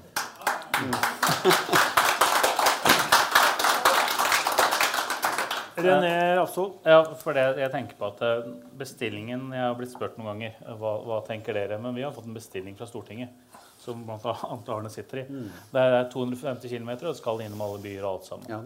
[5.75, 6.71] René Rafsol?
[6.87, 8.47] Ja, for det, jeg tenker på at eh,
[8.79, 12.29] bestillingen Jeg har blitt spurt noen ganger hva, hva tenker dere, men vi har fått
[12.29, 13.35] en bestilling fra Stortinget.
[13.83, 14.35] Som bl.a.
[14.77, 15.27] Arne sitter i.
[15.27, 15.49] Mm.
[15.73, 18.47] Det er 250 km og skal innom alle byer og alt sammen.
[18.47, 18.61] Ja.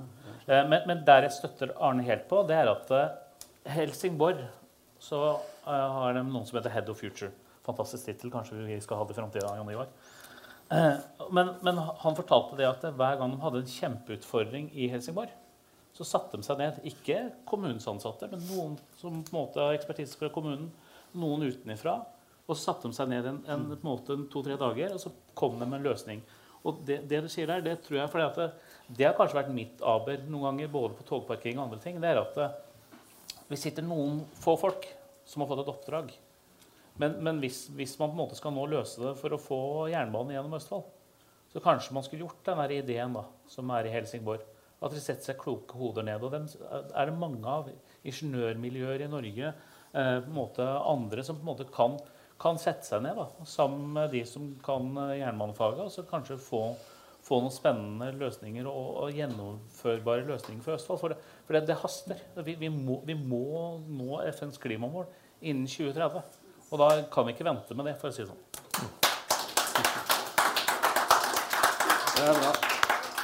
[0.45, 3.09] Eh, men, men, der jeg støtter Arne helt på, det er at eh,
[3.73, 4.45] Helsingborg
[4.99, 5.19] så
[5.65, 7.31] uh, har de noen som heter Head of Future.
[7.65, 8.31] Fantastisk tittel.
[8.33, 9.91] Kanskje vi skal ha det i framtida, Jan Ivar.
[10.69, 10.99] Uh,
[11.33, 15.31] men, men, han fortalte det at hver gang de hadde en kjempeutfordring i Helsingborg,
[15.95, 16.83] så satte de seg ned.
[16.87, 20.69] Ikke kommunens ansatte, men noen som på en måte har ekspertise fra kommunen.
[21.17, 21.97] Noen utenifra.
[22.45, 25.65] Og så satte de seg ned en, en, en to-tre dager, og så kom de
[25.65, 26.21] med en løsning.
[26.67, 28.47] Og det, det, du sier der, det tror jeg fordi at det,
[28.89, 32.01] det, har kanskje vært mitt aber noen ganger, både på togparkering og andre ting.
[32.01, 32.39] det er at
[33.49, 34.85] vi sitter noen få folk
[35.25, 36.11] som har fått et oppdrag.
[36.99, 39.59] Men, men hvis, hvis, man på en måte skal nå løse det for å få
[39.91, 40.87] jernbane gjennom Østfold,
[41.49, 44.43] så kanskje man skulle gjort den ideen da, som er i Helsingborg.
[44.79, 46.23] At de setter seg kloke hoder ned.
[46.23, 47.71] Og dem er det mange av
[48.07, 51.97] ingeniørmiljøer i Norge, eh, på en måte andre som på en måte kan,
[52.39, 56.39] kan sette seg ned da, sammen med de som kan eh, jernbanefaget, og så kanskje
[56.43, 56.63] få
[57.29, 60.99] få noen spennende løsninger og, og gjennomførbare løsninger for Østfold.
[61.03, 62.23] For det, for det, det haster.
[62.45, 65.05] Vi, vi, må, vi, må, nå FNs klimamål
[65.39, 66.25] innen 2030.
[66.69, 68.43] Og da kan vi ikke vente med det, for å si det sånn.
[72.17, 72.51] Det er bra.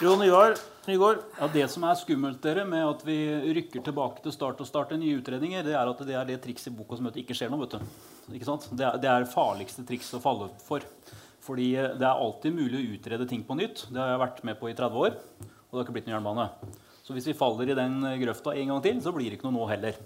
[0.03, 1.23] Jon Ivar Nygaard.
[1.39, 3.17] Ja, det som er skummelt dere, med at vi
[3.57, 6.69] rykker tilbake til start og starter nye utredninger, det er at det er det trikset
[6.69, 7.65] i boka som heter 'ikke skjer noe'.
[7.65, 8.35] vet du.
[8.37, 8.69] Ikke sant?
[8.69, 10.85] Det er det er farligste triks å falle for.
[11.45, 13.85] Fordi eh, det er alltid mulig å utrede ting på nytt.
[13.91, 15.15] Det har jeg vært med på i 30 år.
[15.15, 16.49] Og det har ikke blitt noen jernbane.
[17.05, 19.49] Så hvis vi faller i den eh, grøfta en gang til, så blir det ikke
[19.49, 19.99] noe nå heller.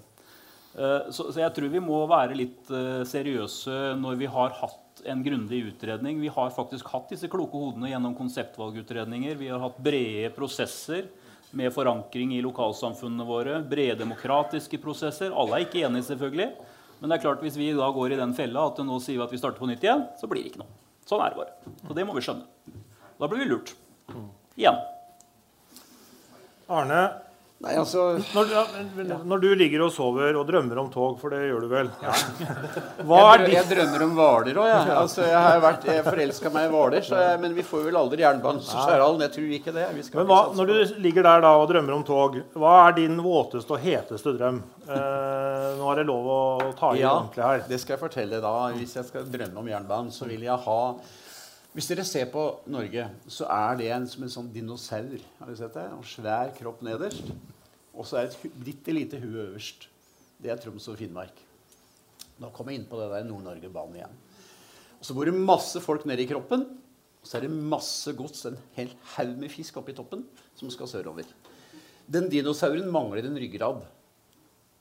[0.75, 2.69] Eh, så, jeg tror vi må være litt
[3.09, 6.19] seriøse når vi har hatt en grundig utredning.
[6.19, 9.39] Vi har faktisk hatt disse kloke hodene gjennom konseptvalgutredninger.
[9.39, 11.07] Vi har hatt brede prosesser
[11.55, 13.61] med forankring i lokalsamfunnene våre.
[13.65, 15.31] Brede demokratiske prosesser.
[15.31, 16.51] Alle er ikke enige, selvfølgelig.
[16.99, 19.23] Men det er klart hvis vi da går i den fella at nå sier vi
[19.23, 20.88] at vi starter på nytt igjen, så blir det ikke noe.
[21.09, 21.75] Sånn er det bare.
[21.87, 22.45] Og det må vi skjønne.
[23.19, 23.73] Da blir vi lurt.
[24.59, 24.77] Igjen.
[26.69, 26.99] Arne,
[27.59, 31.41] Nei, altså Når, ja, når du ligger og sover og drømmer om tog, for det
[31.49, 31.89] gjør du vel
[33.09, 34.93] Hva jeg, er jeg drømmer om Hvaler òg, jeg.
[34.95, 37.09] Altså, jeg har vært, forelska meg i Hvaler,
[37.43, 39.25] men vi får vel aldri jernbanen til Skjærhallen.
[39.25, 39.85] Jeg tror ikke det.
[40.15, 43.75] Men hva, når du ligger der da og drømmer om tog, hva er din våteste
[43.75, 44.61] og heteste drøm?
[44.87, 46.41] Eh, nå er det lov å
[46.79, 47.65] ta i Ja, ordentlig her.
[47.67, 48.53] det skal jeg fortelle da.
[48.79, 50.81] Hvis jeg skal drømme om jernbanen, så vil jeg ha
[51.79, 55.13] Hvis dere ser på Norge, så er det en, som en sånn dinosaur.
[55.37, 55.85] Har dere sett det?
[55.87, 57.29] En svær kropp nederst.
[57.95, 59.85] Og så er et bitte lite hue øverst.
[60.43, 61.39] Det er Troms og Finnmark.
[62.43, 64.19] Nå kommer jeg inn på det der Nord-Norge-banen igjen.
[64.97, 66.67] Og så bor det masse folk nedi kroppen.
[67.23, 70.27] Og så er det masse gods, en hel haug med fisk oppi toppen,
[70.59, 71.31] som skal sørover.
[72.11, 73.85] Den dinosauren mangler en ryggrad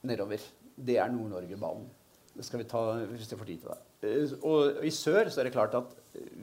[0.02, 0.42] nedover.
[0.74, 1.86] Det er Nord-Norge-banen.
[2.38, 2.80] Det skal vi ta
[3.10, 3.78] hvis jeg får tid til det.
[4.06, 5.96] Eh, Og i sør så er det klart at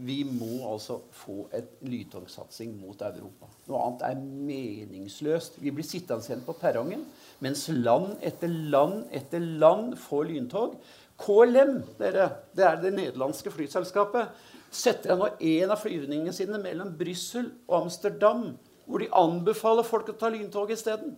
[0.06, 3.48] vi må altså få et lyntogsatsing mot Europa.
[3.70, 5.62] Noe annet er meningsløst.
[5.64, 7.06] Vi blir sittende igjen på perrongen
[7.44, 10.78] mens land etter land etter land får lyntog.
[11.20, 14.34] KLM, dere, det er det nederlandske flyselskapet,
[14.76, 18.50] setter nå en av flyvningene sine mellom Brussel og Amsterdam,
[18.86, 21.16] hvor de anbefaler folk å ta lyntog isteden.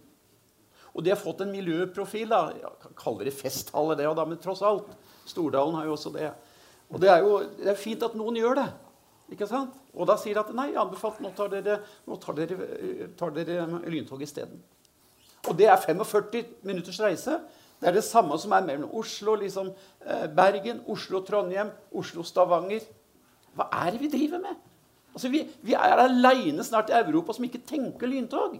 [0.98, 2.28] Og de har fått en miljøprofil.
[2.30, 4.89] da, Jeg kaller det festhalle, det, da, men tross alt.
[5.30, 6.32] Stordalen har jo også det.
[6.89, 8.68] Og det er jo det er fint at noen gjør det.
[9.32, 9.76] ikke sant?
[9.93, 13.32] Og da sier de at nei, anbefalt, nå tar dere, nå tar dere, eh, tar
[13.36, 14.62] dere lyntog isteden.
[15.48, 17.39] Og det er 45 minutters reise.
[17.80, 22.88] Det er det samme som er mellom Oslo, liksom, eh, Bergen, Oslo-Trondheim, Oslo-Stavanger.
[23.56, 24.56] Hva er det vi driver med?
[25.14, 28.60] Altså, Vi, vi er aleine snart i Europa som ikke tenker lyntog.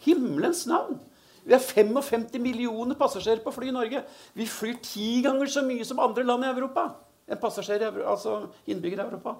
[0.00, 0.98] Himmelens navn!
[1.44, 4.04] Vi har 55 millioner passasjerer på fly i Norge.
[4.32, 6.88] Vi flyr ti ganger så mye som andre land i Europa.
[7.28, 9.36] En passasjer altså innbygger i Europa.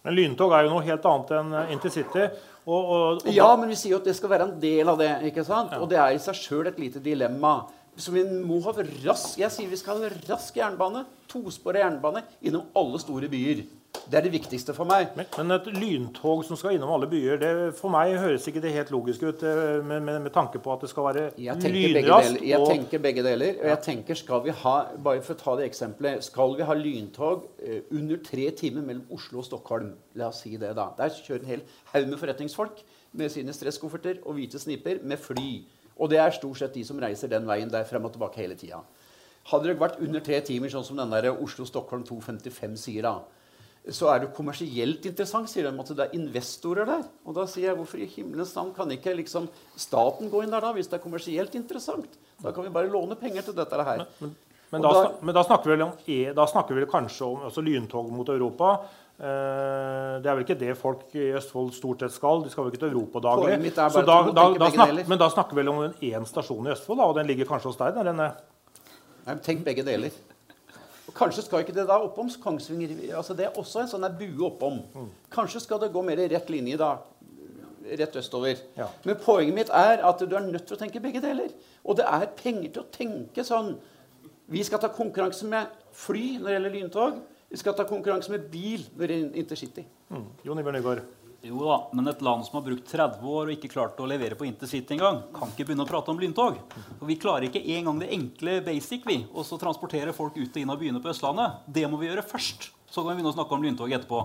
[0.00, 2.22] Men lyntog er jo noe helt annet enn eh, intercity.
[2.64, 4.96] Og, og, og Ja, men vi sier jo at det skal være en del av
[5.00, 5.10] det.
[5.28, 5.74] ikke sant?
[5.76, 7.58] Og det er i seg sjøl et lite dilemma.
[8.00, 12.70] Så vi må ha rask, Jeg sier vi skal ha rask jernbane, tosporet jernbane, innom
[12.78, 13.66] alle store byer.
[14.10, 15.12] Det er det viktigste for meg.
[15.18, 18.72] Men, men et lyntog som skal innom alle byer, det, for meg høres ikke det
[18.74, 19.42] helt logisk ut.
[19.46, 22.40] eh, Med, med, med tanke på at det skal være lynraskt.
[22.46, 25.56] Jeg og- tenker begge deler og jeg tenker, skal vi ha, bare for å ta
[25.60, 29.92] det eksempelet, skal vi ha lyntog eh, under tre timer mellom Oslo og Stockholm?
[30.18, 30.88] La oss si det, da.
[30.98, 31.62] Der kjører en hel
[31.94, 32.82] haug med forretningsfolk
[33.12, 35.64] med sine stresskofferter og hvite sniper med fly.
[35.98, 38.54] Og det er stort sett de som reiser den veien der frem og tilbake hele
[38.58, 38.82] tida.
[39.50, 43.18] Hadde det vært under tre timer, sånn som den der Oslo-Stockholm 255 sier, da,
[43.88, 47.06] så er det kommersielt interessant, sier de, at det er investorer der.
[47.24, 49.48] Og da sier jeg, hvorfor i himmelens navn kan ikke liksom
[49.80, 52.18] staten gå inn der da, hvis det er kommersielt interessant?
[52.44, 54.04] Da kan vi bare låne penger til dette her.
[54.20, 54.34] Men,
[54.72, 57.40] Og da, da- men da snakker vi om e, da snakker vi vel kanskje om
[57.48, 58.74] altså lyntog mot Europa.
[59.18, 62.44] Eh, det er vel ikke det folk i Østfold stort sett skal.
[62.44, 63.56] De skal vel ikke til Europa daglig.
[64.76, 67.26] Snak, men da snakker vi vel om en én stasjon i Østfold, da, og den
[67.32, 67.98] ligger kanskje hos deg?
[67.98, 68.16] Den.
[69.26, 70.10] Nei, tenk begge deler.
[71.08, 74.16] Og kanskje skal ikke det da oppom Kongsvinger altså Det er også en sånn der
[74.18, 74.82] bue oppom.
[75.32, 76.96] Kanskje skal det gå mer i rett linje da.
[77.90, 78.60] Rett østover.
[78.76, 78.86] Ja.
[79.04, 81.50] Men poenget mitt er at du er nødt til å tenke begge deler.
[81.82, 83.74] Og det er penger til å tenke sånn.
[84.50, 87.20] Vi skal ta konkurranse med fly når det gjelder lyntog.
[87.50, 89.86] Vi skal ta konkurranse med bil når det gjelder intercity.
[90.10, 90.28] Mm.
[90.46, 91.02] Jon Iver Nygaard.
[91.40, 94.36] Jo da, men et land som har brukt 30 år og ikke klart å levere
[94.36, 96.58] på intercity engang, kan ikke begynne å prate om lyntog.
[96.98, 100.60] Og vi klarer ikke engang det enkle basic, vi, og så transportere folk ut og
[100.60, 101.62] inn av byene på Østlandet.
[101.64, 102.68] Det må vi gjøre først.
[102.90, 104.20] Så kan vi begynne å snakke om lyntog etterpå.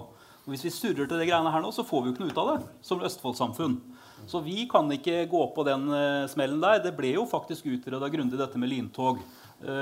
[0.45, 2.34] Og hvis vi surrer til de greiene her nå, så får vi jo ikke noe
[2.36, 3.80] ut av det som Østfold-samfunn.
[4.28, 6.84] Så vi kan ikke gå på den eh, smellen der.
[6.84, 9.24] Det ble jo faktisk utreda grundig dette med lyntog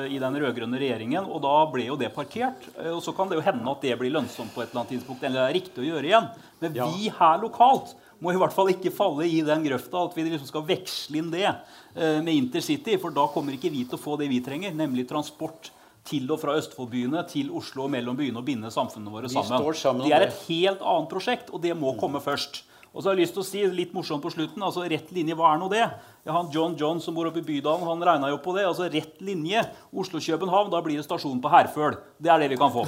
[0.07, 2.67] i den rød-grønne regjeringen, og da ble jo det parkert.
[2.78, 4.95] Eh, og så kan det jo hende at det blir lønnsomt på et eller annet
[4.95, 6.32] tidspunkt, eller det er riktig å gjøre igjen.
[6.61, 10.28] Men vi her lokalt må i hvert fall ikke falle i den grøfta at vi
[10.30, 14.03] liksom skal veksle inn det eh, med intercity, for da kommer ikke vi til å
[14.03, 15.74] få det vi trenger, nemlig transport
[16.07, 19.76] til og fra Østfoldbyene til Oslo og mellom byene og binde samfunnene våre sammen.
[19.80, 22.63] sammen det er et helt annet prosjekt, og det må komme først.
[22.94, 25.34] Og så har jeg lyst til å si litt morsomt på slutten, altså rett linje,
[25.38, 25.82] hva er nå det?
[26.24, 28.68] Ja, han John John som bor oppe i Bydalen, han regna jo på det.
[28.70, 31.98] altså Rett linje Oslo-København, da blir det stasjon på Herføl.
[32.22, 32.86] Det er det vi kan få.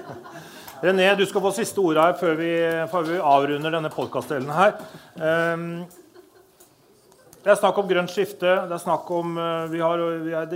[0.82, 2.50] René, du skal få siste ordet her før vi,
[2.88, 4.76] før vi avrunder denne podkastdelen her.
[5.20, 5.70] Ehm,
[7.44, 8.50] det er snakk om grønt skifte.
[8.68, 10.02] det er snakk om, eh, vi, har,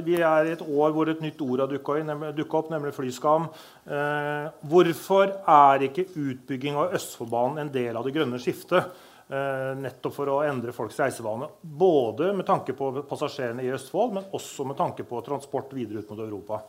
[0.03, 3.49] vi, er, i et år hvor et nytt ord har dukka opp, nemlig flyskam.
[3.87, 8.91] Eh, hvorfor er ikke utbygging av Østfoldbanen en del av det grønne skiftet?
[9.33, 11.49] Eh, nettopp for å endre folks reisevane.
[11.62, 16.11] Både med tanke på passasjerene i Østfold, men også med tanke på transport videre ut
[16.12, 16.61] mot Europa.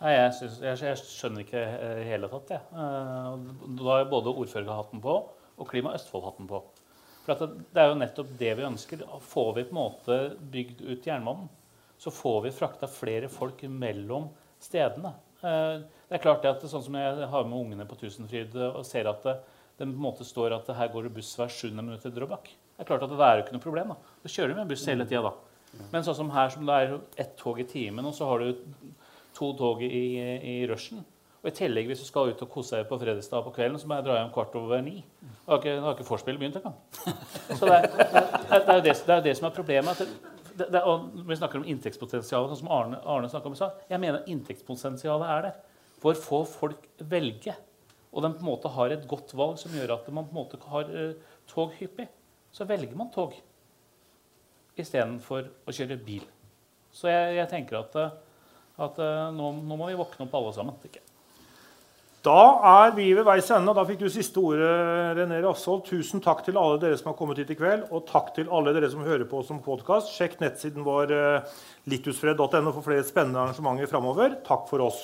[0.00, 2.64] Nei, jeg, synes, jeg, jeg skjønner ikke eh, i hele tatt, jeg.
[2.72, 5.18] Eh, Da har både ordførerhatten på
[5.54, 6.62] og Klima Østfold-hatten på.
[7.24, 9.04] For det er jo nettopp det vi ønsker.
[9.32, 10.18] Får vi på en måte
[10.52, 11.48] bygd ut jernbanen,
[11.98, 14.28] så får vi frakta flere folk mellom
[14.62, 15.14] stedene.
[15.40, 18.84] Eh, det er klart det at sånn som jeg har med ungene på Tusenfryd og
[18.88, 19.38] ser at det,
[19.78, 22.52] det på en måte står at her går det buss hver sjuende minutt til Drøbak.
[22.74, 23.94] Det er klart at det er jo ikke noe problem.
[23.94, 25.34] Da, da kjører vi med buss hele tida da.
[25.90, 26.94] Men sånn som her som det er
[27.24, 28.62] ett tog i timen, og så har du
[29.34, 30.06] to tog i,
[30.38, 31.02] i rushen.
[31.44, 33.88] Og i tillegg, hvis du skal ut og kose deg på Fredrikstad på kvelden, så
[33.88, 35.02] må jeg dra hjem kvart over ni.
[35.20, 36.78] Da har ikke, da har ikke vorspielet begynt engang.
[37.58, 40.00] Så det er, det, er, det, er det, det er det som er problemet.
[40.54, 43.84] Det, det, og vi snakker om inntektspotensialet, sånn som Arne, Arne snakka om i stad.
[43.92, 45.60] Jeg mener inntektspotensialet er der.
[46.00, 47.58] For få folk velge,
[48.08, 50.40] og de på en måte har et godt valg som gjør at man på en
[50.40, 52.08] måte har uh, tog hyppig,
[52.56, 53.36] så velger man tog
[54.80, 56.24] istedenfor å kjøre bil.
[56.94, 57.98] Så jeg, jeg tenker at,
[58.80, 60.80] at uh, nå, nå, må vi våkne opp alle sammen.
[60.88, 61.03] Ikke?
[62.24, 63.74] Da er vi ved veis ende.
[63.76, 64.70] Da fikk du siste ordet,
[65.18, 65.82] René Rasshold.
[65.84, 68.72] Tusen takk til alle dere som har kommet hit i kveld, og takk til alle
[68.72, 70.14] dere som hører på som podkast.
[70.16, 71.52] Sjekk nettsiden vår eh,
[71.92, 74.38] litusfred.no for flere spennende arrangementer framover.
[74.48, 75.02] Takk for oss.